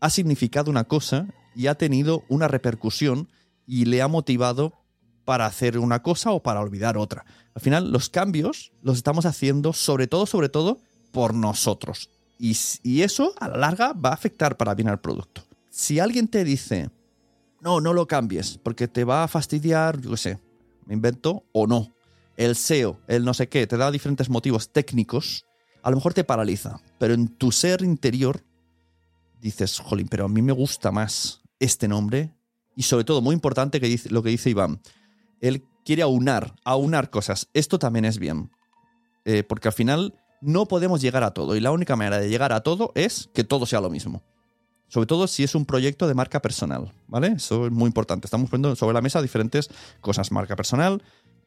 ha 0.00 0.10
significado 0.10 0.70
una 0.70 0.84
cosa 0.84 1.28
y 1.54 1.66
ha 1.66 1.76
tenido 1.76 2.24
una 2.28 2.48
repercusión 2.48 3.28
y 3.66 3.84
le 3.84 4.02
ha 4.02 4.08
motivado 4.08 4.74
para 5.24 5.46
hacer 5.46 5.78
una 5.78 6.02
cosa 6.02 6.32
o 6.32 6.42
para 6.42 6.60
olvidar 6.60 6.96
otra. 6.96 7.24
Al 7.54 7.62
final, 7.62 7.92
los 7.92 8.08
cambios 8.08 8.72
los 8.82 8.96
estamos 8.96 9.26
haciendo 9.26 9.72
sobre 9.72 10.06
todo, 10.06 10.26
sobre 10.26 10.48
todo, 10.48 10.78
por 11.12 11.34
nosotros. 11.34 12.10
Y, 12.38 13.02
eso, 13.02 13.34
a 13.38 13.48
la 13.48 13.58
larga, 13.58 13.92
va 13.92 14.10
a 14.10 14.14
afectar 14.14 14.56
para 14.56 14.74
bien 14.74 14.88
al 14.88 15.00
producto. 15.00 15.42
Si 15.68 16.00
alguien 16.00 16.26
te 16.26 16.42
dice, 16.42 16.90
no, 17.60 17.80
no 17.80 17.92
lo 17.92 18.06
cambies, 18.06 18.58
porque 18.62 18.88
te 18.88 19.04
va 19.04 19.22
a 19.22 19.28
fastidiar, 19.28 20.00
yo 20.00 20.12
qué 20.12 20.16
sé, 20.16 20.40
me 20.86 20.94
invento, 20.94 21.44
o 21.52 21.66
no. 21.66 21.94
El 22.36 22.56
SEO, 22.56 22.98
el 23.06 23.24
no 23.24 23.34
sé 23.34 23.48
qué, 23.48 23.66
te 23.66 23.76
da 23.76 23.90
diferentes 23.90 24.30
motivos 24.30 24.72
técnicos, 24.72 25.44
a 25.82 25.90
lo 25.90 25.96
mejor 25.96 26.14
te 26.14 26.24
paraliza, 26.24 26.80
pero 26.98 27.12
en 27.12 27.28
tu 27.28 27.52
ser 27.52 27.82
interior 27.82 28.42
dices, 29.40 29.78
jolín, 29.78 30.08
pero 30.08 30.26
a 30.26 30.28
mí 30.28 30.42
me 30.42 30.52
gusta 30.52 30.90
más 30.90 31.42
este 31.58 31.88
nombre. 31.88 32.34
Y 32.76 32.82
sobre 32.82 33.04
todo, 33.04 33.20
muy 33.20 33.34
importante 33.34 33.80
que 33.80 34.00
lo 34.10 34.22
que 34.22 34.30
dice 34.30 34.50
Iván, 34.50 34.80
él 35.40 35.64
quiere 35.84 36.02
aunar, 36.02 36.54
aunar 36.64 37.10
cosas. 37.10 37.48
Esto 37.52 37.78
también 37.78 38.04
es 38.04 38.18
bien. 38.18 38.50
Eh, 39.24 39.42
porque 39.42 39.68
al 39.68 39.74
final 39.74 40.14
no 40.40 40.66
podemos 40.66 41.00
llegar 41.00 41.24
a 41.24 41.32
todo. 41.32 41.56
Y 41.56 41.60
la 41.60 41.72
única 41.72 41.96
manera 41.96 42.18
de 42.18 42.28
llegar 42.28 42.52
a 42.52 42.60
todo 42.60 42.92
es 42.94 43.28
que 43.34 43.44
todo 43.44 43.66
sea 43.66 43.80
lo 43.80 43.90
mismo. 43.90 44.22
Sobre 44.88 45.06
todo 45.06 45.26
si 45.26 45.44
es 45.44 45.54
un 45.54 45.66
proyecto 45.66 46.08
de 46.08 46.14
marca 46.14 46.42
personal, 46.42 46.92
¿vale? 47.06 47.28
Eso 47.28 47.66
es 47.66 47.72
muy 47.72 47.86
importante. 47.86 48.26
Estamos 48.26 48.50
poniendo 48.50 48.74
sobre 48.74 48.94
la 48.94 49.02
mesa 49.02 49.22
diferentes 49.22 49.70
cosas. 50.00 50.32
Marca 50.32 50.56
personal, 50.56 51.02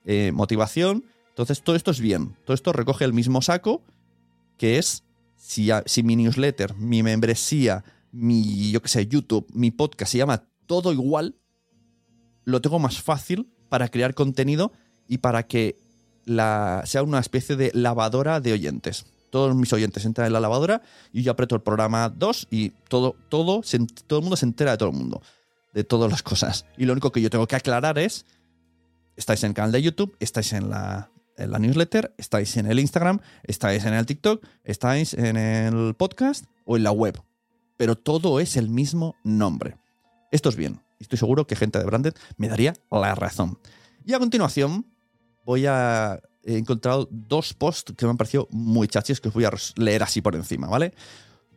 eh, 0.05 0.31
motivación. 0.33 1.03
Entonces, 1.29 1.62
todo 1.62 1.75
esto 1.75 1.91
es 1.91 2.00
bien. 2.00 2.38
Todo 2.45 2.53
esto 2.53 2.71
recoge 2.71 3.05
el 3.05 3.13
mismo 3.13 3.41
saco, 3.41 3.81
que 4.57 4.77
es 4.77 5.03
si, 5.43 6.03
mi 6.03 6.15
newsletter, 6.15 6.73
mi 6.75 7.03
membresía, 7.03 7.83
mi, 8.12 8.71
yo 8.71 8.81
qué 8.81 8.88
sé, 8.88 9.07
YouTube, 9.07 9.45
mi 9.53 9.71
podcast 9.71 10.12
se 10.13 10.17
llama 10.17 10.45
todo 10.65 10.93
igual, 10.93 11.35
lo 12.45 12.62
tengo 12.62 12.79
más 12.79 13.01
fácil 13.01 13.51
para 13.67 13.89
crear 13.89 14.13
contenido 14.13 14.71
y 15.07 15.17
para 15.17 15.43
que 15.43 15.77
sea 16.25 17.03
una 17.03 17.19
especie 17.19 17.57
de 17.57 17.71
lavadora 17.73 18.39
de 18.39 18.53
oyentes. 18.53 19.05
Todos 19.29 19.53
mis 19.55 19.73
oyentes 19.73 20.05
entran 20.05 20.27
en 20.27 20.33
la 20.33 20.39
lavadora 20.39 20.81
y 21.12 21.23
yo 21.23 21.33
aprieto 21.33 21.55
el 21.55 21.62
programa 21.62 22.07
2 22.07 22.47
y 22.50 22.69
todo, 22.88 23.15
todo, 23.29 23.62
todo 24.07 24.19
el 24.19 24.23
mundo 24.23 24.38
se 24.38 24.45
entera 24.45 24.71
de 24.71 24.77
todo 24.77 24.89
el 24.89 24.95
mundo, 24.95 25.21
de 25.73 25.83
todas 25.83 26.09
las 26.09 26.23
cosas. 26.23 26.65
Y 26.77 26.85
lo 26.85 26.93
único 26.93 27.12
que 27.12 27.21
yo 27.21 27.29
tengo 27.29 27.47
que 27.47 27.57
aclarar 27.57 27.97
es, 27.97 28.25
estáis 29.17 29.43
en 29.43 29.50
el 29.50 29.55
canal 29.55 29.73
de 29.73 29.81
YouTube, 29.81 30.15
estáis 30.19 30.53
en 30.53 30.69
la, 30.69 31.09
en 31.38 31.52
la 31.52 31.60
newsletter, 31.60 32.13
estáis 32.18 32.58
en 32.58 32.66
el 32.66 32.80
Instagram, 32.80 33.20
estáis 33.44 33.86
en 33.86 33.94
el 33.94 34.06
TikTok, 34.06 34.46
estáis 34.63 35.13
en 35.13 35.38
el 35.38 35.94
podcast 35.96 36.46
o 36.66 36.75
en 36.78 36.84
la 36.84 36.92
web. 36.92 37.20
Pero 37.78 37.96
todo 37.96 38.40
es 38.40 38.58
el 38.58 38.70
mismo 38.70 39.16
nombre. 39.24 39.78
Esto 40.32 40.50
es 40.50 40.56
bien. 40.56 40.82
Estoy 41.00 41.18
seguro 41.18 41.48
que 41.48 41.56
gente 41.56 41.80
de 41.80 41.86
Branded 41.86 42.13
me 42.38 42.48
daría 42.48 42.75
la 42.92 43.16
razón. 43.16 43.58
Y 44.06 44.13
a 44.13 44.20
continuación 44.20 44.86
voy 45.46 45.66
a... 45.66 46.22
He 46.46 46.58
encontrado 46.58 47.08
dos 47.10 47.54
posts 47.54 47.94
que 47.96 48.06
me 48.06 48.12
han 48.12 48.18
parecido 48.18 48.50
muy 48.52 48.90
chachis 48.90 49.22
que 49.22 49.30
os 49.30 49.34
voy 49.34 49.46
a 49.46 49.52
leer 49.78 50.04
así 50.04 50.20
por 50.22 50.36
encima, 50.36 50.68
¿vale? 50.68 50.94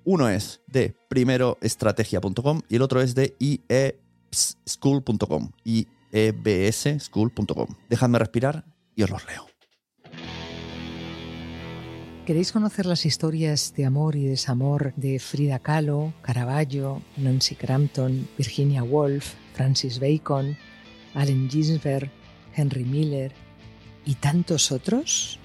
Uno 0.04 0.28
es 0.28 0.60
de 0.68 0.94
primeroestrategia.com 1.08 2.62
y 2.68 2.76
el 2.76 2.82
otro 2.82 3.00
es 3.00 3.16
de 3.16 3.34
iebschool.com. 3.40 5.50
iebschool.com. 5.64 7.66
Dejadme 7.88 8.20
respirar 8.20 8.64
y 8.94 9.02
os 9.02 9.10
los 9.10 9.26
leo. 9.26 9.55
¿Queréis 12.26 12.50
conocer 12.50 12.86
las 12.86 13.06
historias 13.06 13.72
de 13.76 13.84
amor 13.84 14.16
y 14.16 14.24
desamor 14.24 14.92
de 14.96 15.20
Frida 15.20 15.60
Kahlo, 15.60 16.12
Caravaggio, 16.22 17.00
Nancy 17.16 17.54
Crampton, 17.54 18.26
Virginia 18.36 18.82
Woolf, 18.82 19.34
Francis 19.52 20.00
Bacon, 20.00 20.56
Allen 21.14 21.48
Ginsberg, 21.48 22.10
Henry 22.52 22.82
Miller 22.82 23.32
y 24.04 24.16
tantos 24.16 24.72
otros? 24.72 25.38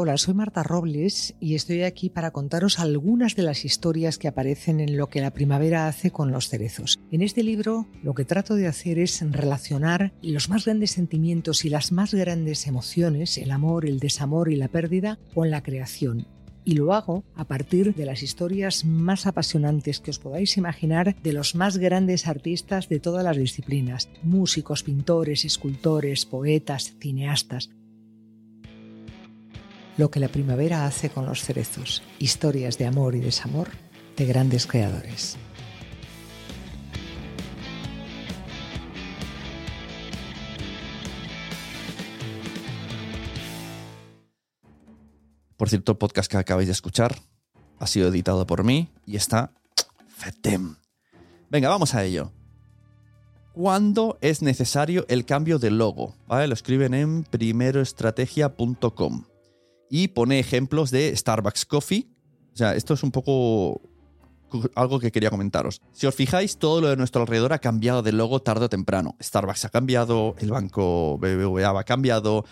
Hola, 0.00 0.16
soy 0.16 0.34
Marta 0.34 0.62
Robles 0.62 1.34
y 1.40 1.56
estoy 1.56 1.82
aquí 1.82 2.08
para 2.08 2.30
contaros 2.30 2.78
algunas 2.78 3.34
de 3.34 3.42
las 3.42 3.64
historias 3.64 4.16
que 4.16 4.28
aparecen 4.28 4.78
en 4.78 4.96
lo 4.96 5.08
que 5.08 5.20
la 5.20 5.32
primavera 5.32 5.88
hace 5.88 6.12
con 6.12 6.30
los 6.30 6.48
cerezos. 6.48 7.00
En 7.10 7.20
este 7.20 7.42
libro 7.42 7.88
lo 8.04 8.14
que 8.14 8.24
trato 8.24 8.54
de 8.54 8.68
hacer 8.68 9.00
es 9.00 9.20
relacionar 9.28 10.12
los 10.22 10.50
más 10.50 10.66
grandes 10.66 10.92
sentimientos 10.92 11.64
y 11.64 11.68
las 11.68 11.90
más 11.90 12.14
grandes 12.14 12.68
emociones, 12.68 13.38
el 13.38 13.50
amor, 13.50 13.86
el 13.86 13.98
desamor 13.98 14.52
y 14.52 14.54
la 14.54 14.68
pérdida, 14.68 15.18
con 15.34 15.50
la 15.50 15.64
creación. 15.64 16.28
Y 16.64 16.74
lo 16.74 16.94
hago 16.94 17.24
a 17.34 17.46
partir 17.46 17.92
de 17.96 18.06
las 18.06 18.22
historias 18.22 18.84
más 18.84 19.26
apasionantes 19.26 19.98
que 19.98 20.12
os 20.12 20.20
podáis 20.20 20.56
imaginar 20.56 21.20
de 21.24 21.32
los 21.32 21.56
más 21.56 21.76
grandes 21.76 22.28
artistas 22.28 22.88
de 22.88 23.00
todas 23.00 23.24
las 23.24 23.36
disciplinas, 23.36 24.08
músicos, 24.22 24.84
pintores, 24.84 25.44
escultores, 25.44 26.24
poetas, 26.24 26.94
cineastas 27.00 27.70
lo 29.98 30.10
que 30.10 30.20
la 30.20 30.28
primavera 30.28 30.86
hace 30.86 31.10
con 31.10 31.26
los 31.26 31.42
cerezos, 31.42 32.02
historias 32.18 32.78
de 32.78 32.86
amor 32.86 33.14
y 33.16 33.20
desamor 33.20 33.68
de 34.16 34.24
grandes 34.24 34.66
creadores. 34.66 35.36
Por 45.56 45.68
cierto, 45.68 45.92
el 45.92 45.98
podcast 45.98 46.30
que 46.30 46.36
acabáis 46.36 46.68
de 46.68 46.72
escuchar 46.72 47.16
ha 47.80 47.86
sido 47.88 48.08
editado 48.08 48.46
por 48.46 48.62
mí 48.62 48.90
y 49.04 49.16
está 49.16 49.50
fetem. 50.06 50.76
Venga, 51.50 51.68
vamos 51.68 51.96
a 51.96 52.04
ello. 52.04 52.30
¿Cuándo 53.52 54.16
es 54.20 54.42
necesario 54.42 55.04
el 55.08 55.24
cambio 55.24 55.58
de 55.58 55.72
logo? 55.72 56.14
¿Vale? 56.28 56.46
Lo 56.46 56.54
escriben 56.54 56.94
en 56.94 57.24
primeroestrategia.com 57.24 59.24
y 59.90 60.08
pone 60.08 60.38
ejemplos 60.38 60.90
de 60.90 61.14
Starbucks 61.14 61.66
Coffee. 61.66 62.08
O 62.54 62.56
sea, 62.56 62.74
esto 62.74 62.94
es 62.94 63.02
un 63.02 63.10
poco 63.10 63.80
algo 64.74 64.98
que 64.98 65.12
quería 65.12 65.30
comentaros. 65.30 65.80
Si 65.92 66.06
os 66.06 66.14
fijáis, 66.14 66.58
todo 66.58 66.80
lo 66.80 66.88
de 66.88 66.96
nuestro 66.96 67.22
alrededor 67.22 67.52
ha 67.52 67.58
cambiado 67.58 68.02
de 68.02 68.12
logo 68.12 68.40
tarde 68.40 68.66
o 68.66 68.68
temprano. 68.68 69.16
Starbucks 69.22 69.66
ha 69.66 69.68
cambiado, 69.68 70.34
el 70.38 70.50
banco 70.50 71.18
BBVA 71.18 71.78
ha 71.78 71.84
cambiado, 71.84 72.44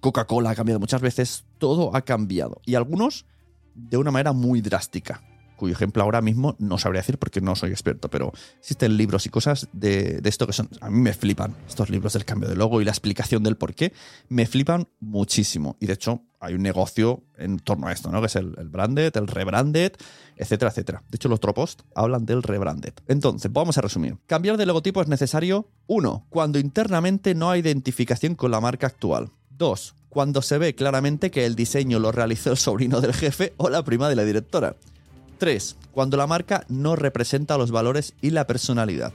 Coca-Cola 0.00 0.50
ha 0.50 0.54
cambiado 0.54 0.80
muchas 0.80 1.00
veces, 1.00 1.44
todo 1.58 1.94
ha 1.94 2.02
cambiado. 2.02 2.60
Y 2.64 2.74
algunos 2.74 3.26
de 3.74 3.96
una 3.96 4.10
manera 4.10 4.32
muy 4.32 4.60
drástica. 4.60 5.22
cuyo 5.56 5.74
ejemplo 5.74 6.02
ahora 6.02 6.22
mismo 6.22 6.56
no 6.58 6.78
sabría 6.78 7.02
decir 7.02 7.18
porque 7.18 7.42
no 7.42 7.54
soy 7.54 7.70
experto, 7.70 8.08
pero 8.08 8.32
existen 8.58 8.96
libros 8.96 9.26
y 9.26 9.28
cosas 9.28 9.68
de, 9.72 10.20
de 10.22 10.28
esto 10.28 10.46
que 10.46 10.54
son, 10.54 10.70
a 10.80 10.88
mí 10.88 10.98
me 11.00 11.12
flipan, 11.12 11.54
estos 11.68 11.90
libros 11.90 12.14
del 12.14 12.24
cambio 12.24 12.48
de 12.48 12.56
logo 12.56 12.80
y 12.80 12.84
la 12.86 12.92
explicación 12.92 13.42
del 13.42 13.56
por 13.56 13.74
qué, 13.74 13.92
me 14.30 14.46
flipan 14.46 14.88
muchísimo. 15.00 15.76
Y 15.78 15.86
de 15.86 15.92
hecho 15.92 16.22
hay 16.40 16.54
un 16.54 16.62
negocio 16.62 17.22
en 17.36 17.58
torno 17.58 17.86
a 17.86 17.92
esto, 17.92 18.10
¿no? 18.10 18.20
Que 18.20 18.26
es 18.26 18.36
el, 18.36 18.50
branded, 18.50 19.14
el 19.16 19.26
rebranded, 19.26 19.92
etcétera, 20.36 20.70
etcétera. 20.70 21.02
De 21.08 21.16
hecho 21.16 21.28
los 21.28 21.38
Tropost 21.38 21.82
hablan 21.94 22.24
del 22.24 22.42
rebranded. 22.42 22.94
Entonces, 23.06 23.52
vamos 23.52 23.76
a 23.76 23.82
resumir. 23.82 24.16
Cambiar 24.26 24.56
de 24.56 24.64
logotipo 24.64 25.02
es 25.02 25.08
necesario, 25.08 25.68
uno, 25.86 26.26
cuando 26.30 26.58
internamente 26.58 27.34
no 27.34 27.50
hay 27.50 27.60
identificación 27.60 28.34
con 28.34 28.50
la 28.50 28.60
marca 28.60 28.86
actual. 28.86 29.30
Dos, 29.50 29.94
cuando 30.08 30.40
se 30.40 30.56
ve 30.56 30.74
claramente 30.74 31.30
que 31.30 31.44
el 31.44 31.54
diseño 31.54 31.98
lo 31.98 32.10
realizó 32.10 32.50
el 32.50 32.56
sobrino 32.56 33.02
del 33.02 33.12
jefe 33.12 33.52
o 33.58 33.68
la 33.68 33.84
prima 33.84 34.08
de 34.08 34.16
la 34.16 34.24
directora. 34.24 34.76
3. 35.38 35.76
Cuando 35.92 36.16
la 36.16 36.26
marca 36.26 36.64
no 36.68 36.96
representa 36.96 37.58
los 37.58 37.70
valores 37.70 38.14
y 38.22 38.30
la 38.30 38.46
personalidad. 38.46 39.12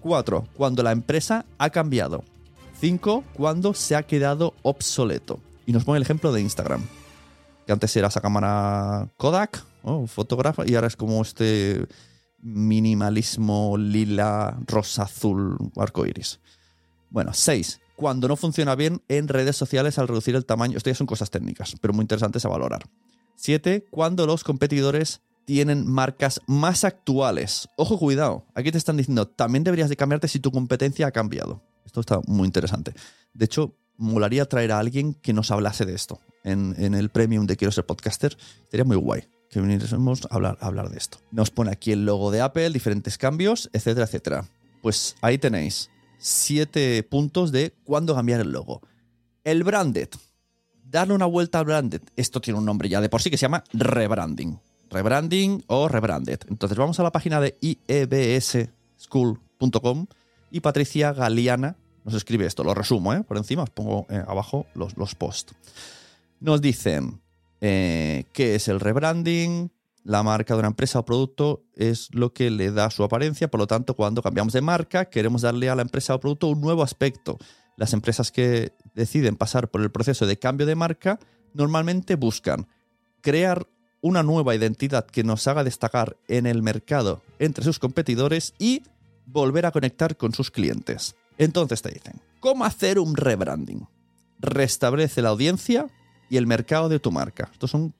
4. 0.00 0.46
Cuando 0.56 0.82
la 0.82 0.92
empresa 0.92 1.46
ha 1.58 1.70
cambiado. 1.70 2.24
5. 2.80 3.24
Cuando 3.32 3.74
se 3.74 3.94
ha 3.94 4.02
quedado 4.02 4.54
obsoleto. 4.62 5.40
Y 5.66 5.72
nos 5.72 5.84
pone 5.84 5.96
el 5.96 6.02
ejemplo 6.02 6.32
de 6.32 6.40
Instagram. 6.40 6.82
Que 7.66 7.72
antes 7.72 7.96
era 7.96 8.08
esa 8.08 8.20
cámara 8.20 9.08
Kodak, 9.16 9.64
oh, 9.82 10.06
fotógrafa, 10.06 10.64
y 10.66 10.74
ahora 10.74 10.86
es 10.86 10.96
como 10.96 11.22
este 11.22 11.86
minimalismo 12.42 13.76
lila, 13.78 14.58
rosa, 14.66 15.04
azul, 15.04 15.56
arco 15.76 16.06
iris. 16.06 16.40
Bueno, 17.10 17.32
6. 17.32 17.80
Cuando 17.96 18.28
no 18.28 18.36
funciona 18.36 18.74
bien 18.74 19.02
en 19.08 19.28
redes 19.28 19.56
sociales 19.56 19.98
al 19.98 20.08
reducir 20.08 20.34
el 20.34 20.44
tamaño. 20.44 20.76
Esto 20.76 20.90
ya 20.90 20.96
son 20.96 21.06
cosas 21.06 21.30
técnicas, 21.30 21.74
pero 21.80 21.94
muy 21.94 22.02
interesantes 22.02 22.44
a 22.44 22.48
valorar. 22.48 22.82
7. 23.36 23.86
Cuando 23.90 24.26
los 24.26 24.44
competidores 24.44 25.22
tienen 25.44 25.86
marcas 25.86 26.40
más 26.46 26.84
actuales. 26.84 27.68
Ojo, 27.76 27.98
cuidado. 27.98 28.46
Aquí 28.54 28.72
te 28.72 28.78
están 28.78 28.96
diciendo, 28.96 29.26
también 29.28 29.64
deberías 29.64 29.88
de 29.88 29.96
cambiarte 29.96 30.28
si 30.28 30.40
tu 30.40 30.50
competencia 30.50 31.06
ha 31.06 31.12
cambiado. 31.12 31.62
Esto 31.84 32.00
está 32.00 32.20
muy 32.26 32.46
interesante. 32.46 32.94
De 33.32 33.44
hecho, 33.44 33.74
molaría 33.96 34.46
traer 34.46 34.72
a 34.72 34.78
alguien 34.78 35.14
que 35.14 35.32
nos 35.32 35.50
hablase 35.50 35.84
de 35.84 35.94
esto 35.94 36.20
en, 36.42 36.94
el 36.94 37.10
premium 37.10 37.46
de 37.46 37.56
Quiero 37.56 37.72
ser 37.72 37.86
podcaster. 37.86 38.36
Sería 38.70 38.84
muy 38.84 38.96
guay 38.96 39.24
que 39.50 39.60
viniésemos 39.60 40.26
a 40.30 40.34
hablar, 40.34 40.58
a 40.60 40.66
hablar 40.66 40.90
de 40.90 40.98
esto. 40.98 41.18
Nos 41.30 41.50
pone 41.50 41.70
aquí 41.70 41.92
el 41.92 42.04
logo 42.04 42.30
de 42.30 42.40
Apple, 42.40 42.70
diferentes 42.70 43.18
cambios, 43.18 43.70
etcétera, 43.72 44.06
etcétera. 44.06 44.44
Pues 44.82 45.16
ahí 45.20 45.38
tenéis 45.38 45.90
siete 46.18 47.02
puntos 47.02 47.52
de 47.52 47.72
cuándo 47.84 48.14
cambiar 48.14 48.40
el 48.40 48.50
logo. 48.50 48.80
El 49.44 49.62
branded. 49.62 50.08
Darle 50.82 51.14
una 51.14 51.26
vuelta 51.26 51.60
al 51.60 51.66
branded. 51.66 52.02
Esto 52.16 52.40
tiene 52.40 52.58
un 52.58 52.64
nombre 52.64 52.88
ya 52.88 53.00
de 53.00 53.08
por 53.08 53.22
sí 53.22 53.30
que 53.30 53.36
se 53.36 53.42
llama 53.42 53.64
rebranding 53.72 54.58
rebranding 54.94 55.64
o 55.66 55.88
rebranded. 55.88 56.38
Entonces 56.48 56.78
vamos 56.78 56.98
a 57.00 57.02
la 57.02 57.12
página 57.12 57.38
de 57.40 57.58
iebsschool.com 57.60 60.06
y 60.50 60.60
Patricia 60.60 61.12
Galeana 61.12 61.76
nos 62.04 62.14
escribe 62.14 62.46
esto, 62.46 62.62
lo 62.62 62.74
resumo, 62.74 63.12
¿eh? 63.14 63.22
por 63.24 63.36
encima 63.36 63.62
os 63.62 63.70
pongo 63.70 64.06
eh, 64.10 64.22
abajo 64.26 64.66
los, 64.74 65.14
posts. 65.14 65.54
Nos 66.40 66.60
dicen 66.60 67.20
eh, 67.60 68.24
qué 68.32 68.54
es 68.54 68.68
el 68.68 68.80
rebranding, 68.80 69.70
la 70.04 70.22
marca 70.22 70.54
de 70.54 70.60
una 70.60 70.68
empresa 70.68 70.98
o 70.98 71.04
producto 71.04 71.62
es 71.74 72.08
lo 72.12 72.34
que 72.34 72.50
le 72.50 72.70
da 72.70 72.90
su 72.90 73.02
apariencia, 73.02 73.50
por 73.50 73.58
lo 73.58 73.66
tanto 73.66 73.94
cuando 73.94 74.22
cambiamos 74.22 74.52
de 74.52 74.60
marca 74.60 75.06
queremos 75.06 75.42
darle 75.42 75.70
a 75.70 75.74
la 75.74 75.82
empresa 75.82 76.14
o 76.14 76.20
producto 76.20 76.48
un 76.48 76.60
nuevo 76.60 76.82
aspecto. 76.82 77.38
Las 77.76 77.94
empresas 77.94 78.30
que 78.30 78.72
deciden 78.94 79.36
pasar 79.36 79.70
por 79.70 79.80
el 79.80 79.90
proceso 79.90 80.26
de 80.26 80.38
cambio 80.38 80.66
de 80.66 80.74
marca 80.74 81.18
normalmente 81.54 82.16
buscan 82.16 82.68
crear 83.22 83.66
una 84.02 84.22
nueva 84.22 84.54
identidad 84.54 85.06
que 85.06 85.24
nos 85.24 85.48
haga 85.48 85.64
destacar 85.64 86.18
en 86.28 86.46
el 86.46 86.62
mercado 86.62 87.22
entre 87.38 87.64
sus 87.64 87.78
competidores 87.78 88.52
y 88.58 88.82
volver 89.24 89.64
a 89.64 89.72
conectar 89.72 90.18
con 90.18 90.34
sus 90.34 90.50
clientes. 90.50 91.16
Entonces 91.38 91.82
te 91.82 91.90
dicen, 91.90 92.20
¿cómo 92.40 92.64
hacer 92.64 92.98
un 92.98 93.16
rebranding? 93.16 93.86
Restablece 94.40 95.22
la 95.22 95.30
audiencia 95.30 95.88
y 96.30 96.36
el 96.36 96.46
mercado 96.46 96.88
de 96.88 97.00
tu 97.00 97.10
marca. 97.10 97.50
Estas 97.52 97.70
son 97.70 97.94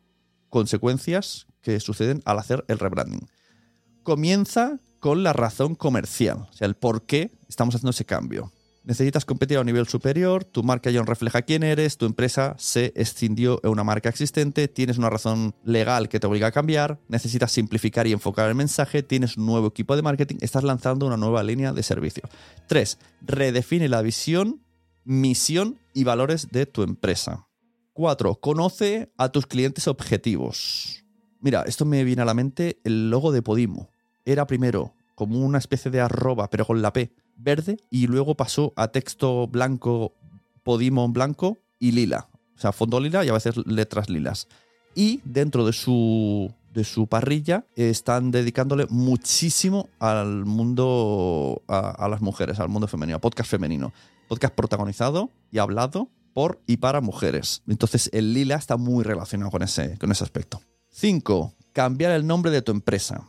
consecuencias 0.50 1.46
que 1.62 1.80
suceden 1.80 2.22
al 2.24 2.38
hacer 2.38 2.64
el 2.68 2.78
rebranding. 2.78 3.28
Comienza 4.02 4.78
con 5.00 5.22
la 5.22 5.32
razón 5.32 5.74
comercial, 5.74 6.46
o 6.50 6.52
sea, 6.52 6.66
el 6.66 6.74
por 6.74 7.02
qué 7.02 7.32
estamos 7.48 7.74
haciendo 7.74 7.90
ese 7.90 8.04
cambio. 8.04 8.52
Necesitas 8.84 9.24
competir 9.24 9.56
a 9.56 9.60
un 9.60 9.66
nivel 9.66 9.88
superior, 9.88 10.44
tu 10.44 10.62
marca 10.62 10.90
ya 10.90 11.00
no 11.00 11.06
refleja 11.06 11.40
quién 11.40 11.62
eres, 11.62 11.96
tu 11.96 12.04
empresa 12.04 12.54
se 12.58 12.92
escindió 12.94 13.58
en 13.64 13.70
una 13.70 13.82
marca 13.82 14.10
existente, 14.10 14.68
tienes 14.68 14.98
una 14.98 15.08
razón 15.08 15.54
legal 15.64 16.10
que 16.10 16.20
te 16.20 16.26
obliga 16.26 16.48
a 16.48 16.52
cambiar, 16.52 17.00
necesitas 17.08 17.50
simplificar 17.50 18.06
y 18.06 18.12
enfocar 18.12 18.46
el 18.46 18.54
mensaje, 18.54 19.02
tienes 19.02 19.38
un 19.38 19.46
nuevo 19.46 19.68
equipo 19.68 19.96
de 19.96 20.02
marketing, 20.02 20.36
estás 20.42 20.64
lanzando 20.64 21.06
una 21.06 21.16
nueva 21.16 21.42
línea 21.42 21.72
de 21.72 21.82
servicio. 21.82 22.24
3. 22.68 22.98
Redefine 23.22 23.88
la 23.88 24.02
visión, 24.02 24.60
misión 25.04 25.78
y 25.94 26.04
valores 26.04 26.48
de 26.50 26.66
tu 26.66 26.82
empresa. 26.82 27.48
4. 27.94 28.34
Conoce 28.34 29.10
a 29.16 29.30
tus 29.30 29.46
clientes 29.46 29.88
objetivos. 29.88 31.06
Mira, 31.40 31.64
esto 31.66 31.86
me 31.86 32.04
viene 32.04 32.20
a 32.20 32.26
la 32.26 32.34
mente 32.34 32.80
el 32.84 33.08
logo 33.08 33.32
de 33.32 33.40
Podimo. 33.40 33.88
Era 34.26 34.46
primero 34.46 34.92
como 35.14 35.38
una 35.38 35.56
especie 35.56 35.90
de 35.90 36.02
arroba, 36.02 36.50
pero 36.50 36.66
con 36.66 36.82
la 36.82 36.92
P 36.92 37.14
verde 37.36 37.78
y 37.90 38.06
luego 38.06 38.34
pasó 38.34 38.72
a 38.76 38.88
texto 38.88 39.46
blanco, 39.46 40.12
Podimo 40.62 41.06
blanco 41.08 41.58
y 41.78 41.92
lila. 41.92 42.28
O 42.56 42.60
sea, 42.60 42.72
fondo 42.72 42.98
lila 43.00 43.24
y 43.24 43.28
a 43.28 43.32
veces 43.32 43.56
letras 43.66 44.08
lilas. 44.08 44.48
Y 44.94 45.20
dentro 45.24 45.66
de 45.66 45.72
su, 45.72 46.52
de 46.72 46.84
su 46.84 47.06
parrilla 47.06 47.66
están 47.76 48.30
dedicándole 48.30 48.86
muchísimo 48.88 49.90
al 49.98 50.46
mundo, 50.46 51.62
a, 51.68 51.90
a 51.90 52.08
las 52.08 52.22
mujeres, 52.22 52.60
al 52.60 52.68
mundo 52.68 52.88
femenino, 52.88 53.16
a 53.16 53.20
podcast 53.20 53.50
femenino. 53.50 53.92
Podcast 54.28 54.54
protagonizado 54.54 55.30
y 55.50 55.58
hablado 55.58 56.08
por 56.32 56.60
y 56.66 56.78
para 56.78 57.00
mujeres. 57.00 57.62
Entonces 57.68 58.08
el 58.12 58.32
lila 58.32 58.56
está 58.56 58.76
muy 58.76 59.04
relacionado 59.04 59.50
con 59.50 59.62
ese, 59.62 59.98
con 59.98 60.10
ese 60.10 60.24
aspecto. 60.24 60.60
5. 60.90 61.54
Cambiar 61.72 62.12
el 62.12 62.26
nombre 62.26 62.50
de 62.50 62.62
tu 62.62 62.72
empresa 62.72 63.28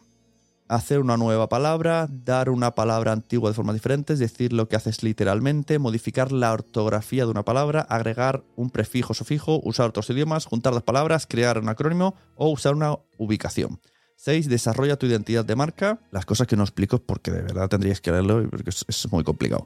hacer 0.68 1.00
una 1.00 1.18
nueva 1.18 1.48
palabra, 1.48 2.08
dar 2.10 2.50
una 2.50 2.74
palabra 2.74 3.12
antigua 3.12 3.50
de 3.50 3.54
forma 3.54 3.74
diferente, 3.74 4.14
es 4.14 4.20
decir, 4.20 4.52
lo 4.52 4.68
que 4.68 4.76
haces 4.76 5.04
literalmente, 5.04 5.80
modificar 5.80 6.32
la 6.32 6.52
ortografía 6.52 7.26
de 7.26 7.32
una 7.32 7.46
palabra, 7.46 7.82
agregar 7.82 8.44
un 8.56 8.70
prefijo 8.70 9.12
o 9.12 9.16
sufijo, 9.16 9.62
usar 9.64 9.90
otros 9.90 10.10
idiomas, 10.10 10.46
juntar 10.46 10.74
dos 10.74 10.84
palabras, 10.84 11.28
crear 11.28 11.60
un 11.60 11.70
acrónimo 11.70 12.16
o 12.36 12.50
usar 12.50 12.76
una 12.76 12.98
ubicación. 13.18 13.80
6. 14.18 14.50
Desarrolla 14.50 14.98
tu 14.98 15.06
identidad 15.06 15.46
de 15.46 15.56
marca. 15.56 16.00
Las 16.12 16.26
cosas 16.26 16.48
que 16.48 16.56
no 16.56 16.64
explico 16.64 17.00
porque 17.00 17.32
de 17.32 17.42
verdad 17.42 17.68
tendríais 17.68 18.02
que 18.02 18.12
leerlo 18.12 18.50
porque 18.50 18.70
es, 18.70 18.86
es 18.88 19.12
muy 19.12 19.24
complicado. 19.24 19.66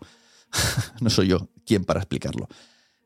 no 1.02 1.10
soy 1.10 1.28
yo 1.28 1.48
quien 1.66 1.86
para 1.86 2.02
explicarlo. 2.02 2.50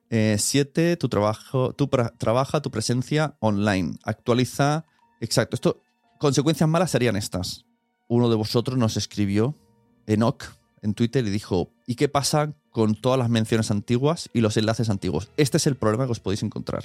7. 0.10 0.92
Eh, 0.92 0.98
tu 0.98 1.10
trabajo, 1.10 1.74
tu 1.74 1.90
trabaja 2.18 2.62
tu 2.62 2.72
presencia 2.72 3.36
online. 3.40 3.98
Actualiza. 4.04 4.86
Exacto. 5.20 5.56
Esto, 5.56 5.82
consecuencias 6.18 6.70
malas 6.70 6.92
serían 6.92 7.16
estas 7.16 7.66
uno 8.08 8.30
de 8.30 8.36
vosotros 8.36 8.78
nos 8.78 8.98
escribió, 8.98 9.56
Enoch, 10.06 10.44
en 10.82 10.94
Twitter 10.94 11.26
y 11.26 11.30
dijo, 11.30 11.72
¿y 11.88 11.96
qué 11.96 12.10
pasa 12.10 12.54
con 12.70 12.96
todas 12.96 13.18
las 13.18 13.30
menciones 13.30 13.72
antiguas 13.72 14.30
y 14.34 14.42
los 14.42 14.58
enlaces 14.58 14.90
antiguos? 14.90 15.32
Este 15.38 15.58
es 15.58 15.66
el 15.66 15.78
problema 15.78 16.06
que 16.06 16.12
os 16.12 16.20
podéis 16.20 16.44
encontrar. 16.44 16.84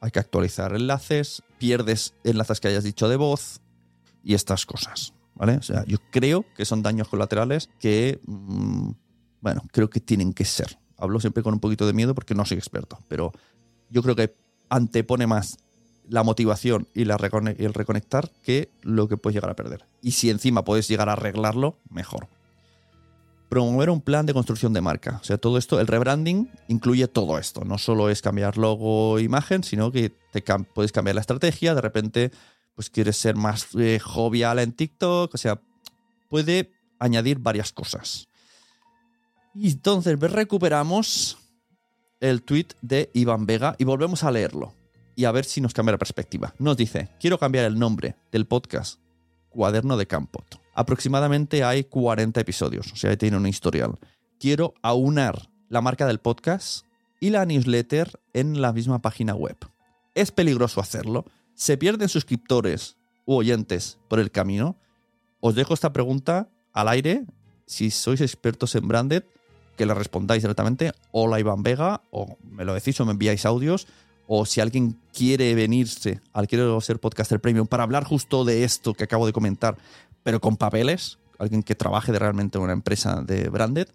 Hay 0.00 0.10
que 0.10 0.18
actualizar 0.18 0.74
enlaces, 0.74 1.42
pierdes 1.58 2.14
enlaces 2.24 2.60
que 2.60 2.68
hayas 2.68 2.84
dicho 2.84 3.08
de 3.08 3.16
voz 3.16 3.60
y 4.22 4.34
estas 4.34 4.66
cosas. 4.66 5.14
¿Vale? 5.34 5.58
O 5.58 5.62
sea, 5.62 5.84
yo 5.84 5.98
creo 6.10 6.46
que 6.56 6.64
son 6.64 6.82
daños 6.82 7.08
colaterales 7.08 7.68
que, 7.78 8.20
mmm, 8.26 8.90
bueno, 9.40 9.62
creo 9.70 9.90
que 9.90 10.00
tienen 10.00 10.32
que 10.32 10.46
ser. 10.46 10.78
Hablo 10.96 11.20
siempre 11.20 11.42
con 11.42 11.54
un 11.54 11.60
poquito 11.60 11.86
de 11.86 11.92
miedo 11.92 12.14
porque 12.14 12.34
no 12.34 12.44
soy 12.46 12.56
experto, 12.56 12.98
pero 13.06 13.32
yo 13.90 14.02
creo 14.02 14.16
que 14.16 14.34
antepone 14.70 15.26
más 15.26 15.58
la 16.08 16.22
motivación 16.22 16.88
y, 16.94 17.04
la 17.04 17.16
el 17.16 17.74
reconectar 17.74 18.30
que 18.42 18.70
lo 18.82 19.08
que 19.08 19.16
puedes 19.16 19.34
llegar 19.34 19.50
a 19.50 19.56
perder. 19.56 19.84
Y 20.02 20.12
si 20.12 20.30
encima 20.30 20.64
puedes 20.64 20.88
llegar 20.88 21.08
a 21.08 21.12
arreglarlo, 21.12 21.78
mejor. 21.90 22.28
Promover 23.48 23.90
un 23.90 24.00
plan 24.00 24.26
de 24.26 24.34
construcción 24.34 24.72
de 24.72 24.80
marca. 24.80 25.18
O 25.20 25.24
sea, 25.24 25.38
todo 25.38 25.58
esto, 25.58 25.80
el 25.80 25.86
rebranding 25.86 26.50
incluye 26.68 27.06
todo 27.08 27.38
esto. 27.38 27.64
No 27.64 27.78
solo 27.78 28.10
es 28.10 28.22
cambiar 28.22 28.58
logo, 28.58 29.20
imagen, 29.20 29.62
sino 29.62 29.92
que 29.92 30.10
te 30.32 30.42
puedes 30.74 30.92
cambiar 30.92 31.14
la 31.14 31.20
estrategia. 31.20 31.74
De 31.74 31.80
repente, 31.80 32.32
pues 32.74 32.90
quieres 32.90 33.16
ser 33.16 33.36
más 33.36 33.68
eh, 33.78 34.00
jovial 34.00 34.58
en 34.58 34.72
TikTok. 34.72 35.32
O 35.32 35.38
sea, 35.38 35.60
puede 36.28 36.72
añadir 36.98 37.38
varias 37.38 37.72
cosas. 37.72 38.28
Y 39.54 39.70
entonces 39.70 40.18
recuperamos 40.18 41.38
el 42.20 42.42
tweet 42.42 42.68
de 42.82 43.10
Iván 43.14 43.46
Vega 43.46 43.76
y 43.78 43.84
volvemos 43.84 44.24
a 44.24 44.30
leerlo 44.30 44.72
y 45.16 45.24
a 45.24 45.32
ver 45.32 45.46
si 45.46 45.60
nos 45.60 45.72
cambia 45.72 45.92
la 45.92 45.98
perspectiva. 45.98 46.54
Nos 46.58 46.76
dice, 46.76 47.08
quiero 47.18 47.38
cambiar 47.38 47.64
el 47.64 47.78
nombre 47.78 48.16
del 48.30 48.46
podcast 48.46 49.00
Cuaderno 49.48 49.96
de 49.96 50.06
Campot. 50.06 50.60
Aproximadamente 50.74 51.64
hay 51.64 51.84
40 51.84 52.38
episodios, 52.38 52.92
o 52.92 52.96
sea, 52.96 53.16
tiene 53.16 53.38
un 53.38 53.46
historial. 53.46 53.98
Quiero 54.38 54.74
aunar 54.82 55.48
la 55.70 55.80
marca 55.80 56.06
del 56.06 56.20
podcast 56.20 56.84
y 57.18 57.30
la 57.30 57.46
newsletter 57.46 58.20
en 58.34 58.60
la 58.60 58.74
misma 58.74 59.00
página 59.00 59.34
web. 59.34 59.56
Es 60.14 60.30
peligroso 60.30 60.80
hacerlo, 60.80 61.24
se 61.54 61.78
pierden 61.78 62.10
suscriptores 62.10 62.96
u 63.24 63.34
oyentes 63.34 63.98
por 64.08 64.20
el 64.20 64.30
camino, 64.30 64.76
os 65.40 65.54
dejo 65.54 65.74
esta 65.74 65.92
pregunta 65.92 66.50
al 66.72 66.88
aire. 66.88 67.24
Si 67.66 67.90
sois 67.90 68.20
expertos 68.20 68.74
en 68.74 68.86
branded, 68.86 69.24
que 69.76 69.86
la 69.86 69.94
respondáis 69.94 70.42
directamente. 70.42 70.92
Hola 71.12 71.40
Iván 71.40 71.62
Vega, 71.62 72.02
o 72.10 72.36
me 72.42 72.64
lo 72.64 72.74
decís 72.74 73.00
o 73.00 73.04
me 73.04 73.12
enviáis 73.12 73.46
audios. 73.46 73.86
O 74.26 74.44
si 74.44 74.60
alguien 74.60 74.98
quiere 75.12 75.54
venirse 75.54 76.20
al 76.32 76.48
Quiero 76.48 76.80
ser 76.80 76.98
podcaster 76.98 77.40
premium 77.40 77.66
para 77.66 77.84
hablar 77.84 78.04
justo 78.04 78.44
de 78.44 78.64
esto 78.64 78.94
que 78.94 79.04
acabo 79.04 79.26
de 79.26 79.32
comentar, 79.32 79.76
pero 80.22 80.40
con 80.40 80.56
papeles, 80.56 81.18
alguien 81.38 81.62
que 81.62 81.74
trabaje 81.74 82.12
de 82.12 82.18
realmente 82.18 82.58
en 82.58 82.64
una 82.64 82.72
empresa 82.72 83.22
de 83.22 83.48
branded, 83.48 83.88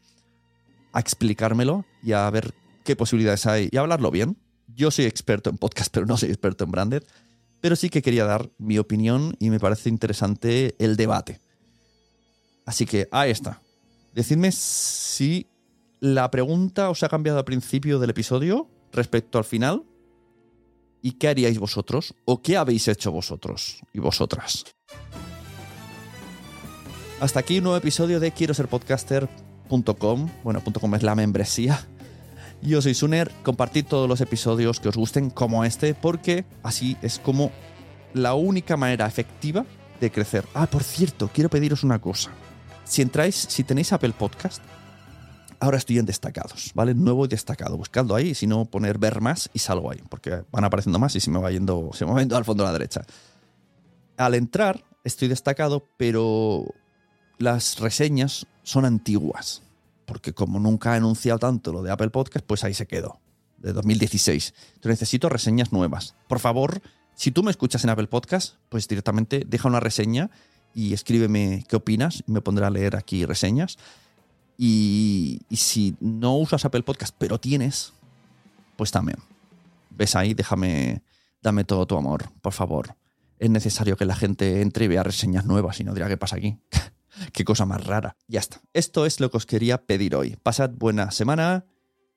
a 0.93 0.99
explicármelo 0.99 1.85
y 2.03 2.13
a 2.13 2.29
ver 2.29 2.53
qué 2.83 2.95
posibilidades 2.95 3.45
hay 3.45 3.69
y 3.71 3.77
a 3.77 3.81
hablarlo 3.81 4.11
bien. 4.11 4.37
Yo 4.75 4.91
soy 4.91 5.05
experto 5.05 5.49
en 5.49 5.57
podcast, 5.57 5.93
pero 5.93 6.05
no 6.05 6.17
soy 6.17 6.29
experto 6.29 6.63
en 6.63 6.71
branded. 6.71 7.03
Pero 7.59 7.75
sí 7.75 7.89
que 7.89 8.01
quería 8.01 8.25
dar 8.25 8.49
mi 8.57 8.79
opinión 8.79 9.35
y 9.39 9.49
me 9.49 9.59
parece 9.59 9.89
interesante 9.89 10.75
el 10.79 10.95
debate. 10.95 11.39
Así 12.65 12.85
que 12.85 13.07
ahí 13.11 13.31
está. 13.31 13.61
Decidme 14.13 14.51
si 14.51 15.47
la 15.99 16.31
pregunta 16.31 16.89
os 16.89 17.03
ha 17.03 17.09
cambiado 17.09 17.37
al 17.37 17.45
principio 17.45 17.99
del 17.99 18.09
episodio 18.09 18.69
respecto 18.91 19.37
al 19.37 19.43
final. 19.45 19.83
¿Y 21.01 21.13
qué 21.13 21.29
haríais 21.29 21.57
vosotros? 21.57 22.13
¿O 22.25 22.41
qué 22.41 22.57
habéis 22.57 22.87
hecho 22.87 23.11
vosotros 23.11 23.81
y 23.93 23.99
vosotras? 23.99 24.65
Hasta 27.19 27.39
aquí 27.39 27.57
un 27.57 27.65
nuevo 27.65 27.77
episodio 27.77 28.19
de 28.19 28.31
quiero 28.31 28.53
ser 28.53 28.67
podcaster.com. 28.67 30.29
Bueno, 30.43 30.63
.com 30.63 30.95
es 30.95 31.03
la 31.03 31.15
membresía. 31.15 31.87
Yo 32.61 32.81
soy 32.81 32.93
Suner, 32.93 33.31
compartid 33.43 33.85
todos 33.85 34.07
los 34.07 34.21
episodios 34.21 34.79
que 34.79 34.89
os 34.89 34.95
gusten 34.95 35.31
como 35.31 35.65
este, 35.65 35.95
porque 35.95 36.45
así 36.61 36.95
es 37.01 37.17
como 37.17 37.51
la 38.13 38.35
única 38.35 38.77
manera 38.77 39.07
efectiva 39.07 39.65
de 39.99 40.11
crecer. 40.11 40.45
Ah, 40.53 40.67
por 40.67 40.83
cierto, 40.83 41.29
quiero 41.33 41.49
pediros 41.49 41.83
una 41.83 41.99
cosa. 41.99 42.31
Si 42.83 43.01
entráis, 43.01 43.35
si 43.35 43.63
tenéis 43.63 43.93
Apple 43.93 44.13
Podcast, 44.17 44.61
ahora 45.61 45.77
estoy 45.77 45.97
en 45.99 46.05
destacados, 46.05 46.71
¿vale? 46.73 46.93
Nuevo 46.93 47.23
y 47.23 47.29
destacado. 47.29 47.77
Buscando 47.77 48.15
ahí, 48.15 48.35
si 48.35 48.47
no 48.47 48.65
poner 48.65 48.97
ver 48.97 49.21
más 49.21 49.49
y 49.53 49.59
salgo 49.59 49.89
ahí, 49.89 50.01
porque 50.09 50.43
van 50.51 50.65
apareciendo 50.65 50.99
más 50.99 51.15
y 51.15 51.21
se 51.21 51.31
me 51.31 51.39
va 51.39 51.49
yendo, 51.51 51.91
se 51.93 52.05
me 52.05 52.11
va 52.11 52.19
yendo 52.19 52.35
al 52.35 52.43
fondo 52.43 52.63
a 52.63 52.67
la 52.67 52.73
derecha. 52.73 53.05
Al 54.17 54.35
entrar, 54.35 54.83
estoy 55.05 55.29
destacado, 55.29 55.87
pero 55.97 56.65
las 57.37 57.79
reseñas 57.79 58.45
son 58.63 58.85
antiguas 58.85 59.63
porque 60.11 60.33
como 60.33 60.59
nunca 60.59 60.91
ha 60.91 60.95
anunciado 60.95 61.39
tanto 61.39 61.71
lo 61.71 61.83
de 61.83 61.89
Apple 61.89 62.09
Podcast, 62.09 62.45
pues 62.45 62.65
ahí 62.65 62.73
se 62.73 62.85
quedó, 62.85 63.21
de 63.59 63.71
2016. 63.71 64.53
Entonces 64.75 64.99
necesito 64.99 65.29
reseñas 65.29 65.71
nuevas. 65.71 66.15
Por 66.27 66.39
favor, 66.39 66.81
si 67.15 67.31
tú 67.31 67.43
me 67.43 67.51
escuchas 67.51 67.85
en 67.85 67.91
Apple 67.91 68.07
Podcast, 68.07 68.55
pues 68.67 68.89
directamente 68.89 69.45
deja 69.47 69.69
una 69.69 69.79
reseña 69.79 70.29
y 70.73 70.93
escríbeme 70.93 71.63
qué 71.69 71.77
opinas 71.77 72.25
y 72.27 72.31
me 72.33 72.41
pondré 72.41 72.65
a 72.65 72.69
leer 72.69 72.97
aquí 72.97 73.25
reseñas. 73.25 73.77
Y, 74.63 75.41
si 75.49 75.95
no 75.99 76.37
usas 76.37 76.65
Apple 76.65 76.83
Podcast, 76.83 77.15
pero 77.17 77.39
tienes, 77.39 77.93
pues 78.75 78.91
también. 78.91 79.17
Ves 79.89 80.15
ahí, 80.15 80.35
déjame, 80.35 81.01
dame 81.41 81.63
todo 81.63 81.87
tu 81.87 81.97
amor, 81.97 82.29
por 82.43 82.53
favor. 82.53 82.95
Es 83.39 83.49
necesario 83.49 83.97
que 83.97 84.05
la 84.05 84.15
gente 84.15 84.61
entre 84.61 84.85
y 84.85 84.87
vea 84.87 85.01
reseñas 85.01 85.45
nuevas 85.45 85.79
y 85.79 85.83
no 85.83 85.95
dirá 85.95 86.07
qué 86.07 86.17
pasa 86.17 86.35
aquí. 86.35 86.59
Qué 87.33 87.43
cosa 87.43 87.65
más 87.65 87.85
rara. 87.85 88.15
Ya 88.27 88.39
está. 88.39 88.61
Esto 88.73 89.05
es 89.05 89.19
lo 89.19 89.29
que 89.29 89.37
os 89.37 89.45
quería 89.45 89.83
pedir 89.83 90.15
hoy. 90.15 90.37
Pasad 90.41 90.69
buena 90.69 91.11
semana, 91.11 91.65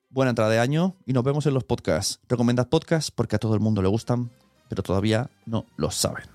buena 0.09 0.29
entrada 0.29 0.51
de 0.51 0.59
año 0.59 0.95
y 1.05 1.13
nos 1.13 1.23
vemos 1.23 1.45
en 1.47 1.53
los 1.53 1.63
podcasts. 1.63 2.21
Recomendad 2.29 2.69
podcasts 2.69 3.11
porque 3.11 3.35
a 3.35 3.39
todo 3.39 3.55
el 3.55 3.59
mundo 3.59 3.81
le 3.81 3.89
gustan, 3.89 4.31
pero 4.69 4.83
todavía 4.83 5.29
no 5.45 5.65
lo 5.77 5.91
saben. 5.91 6.34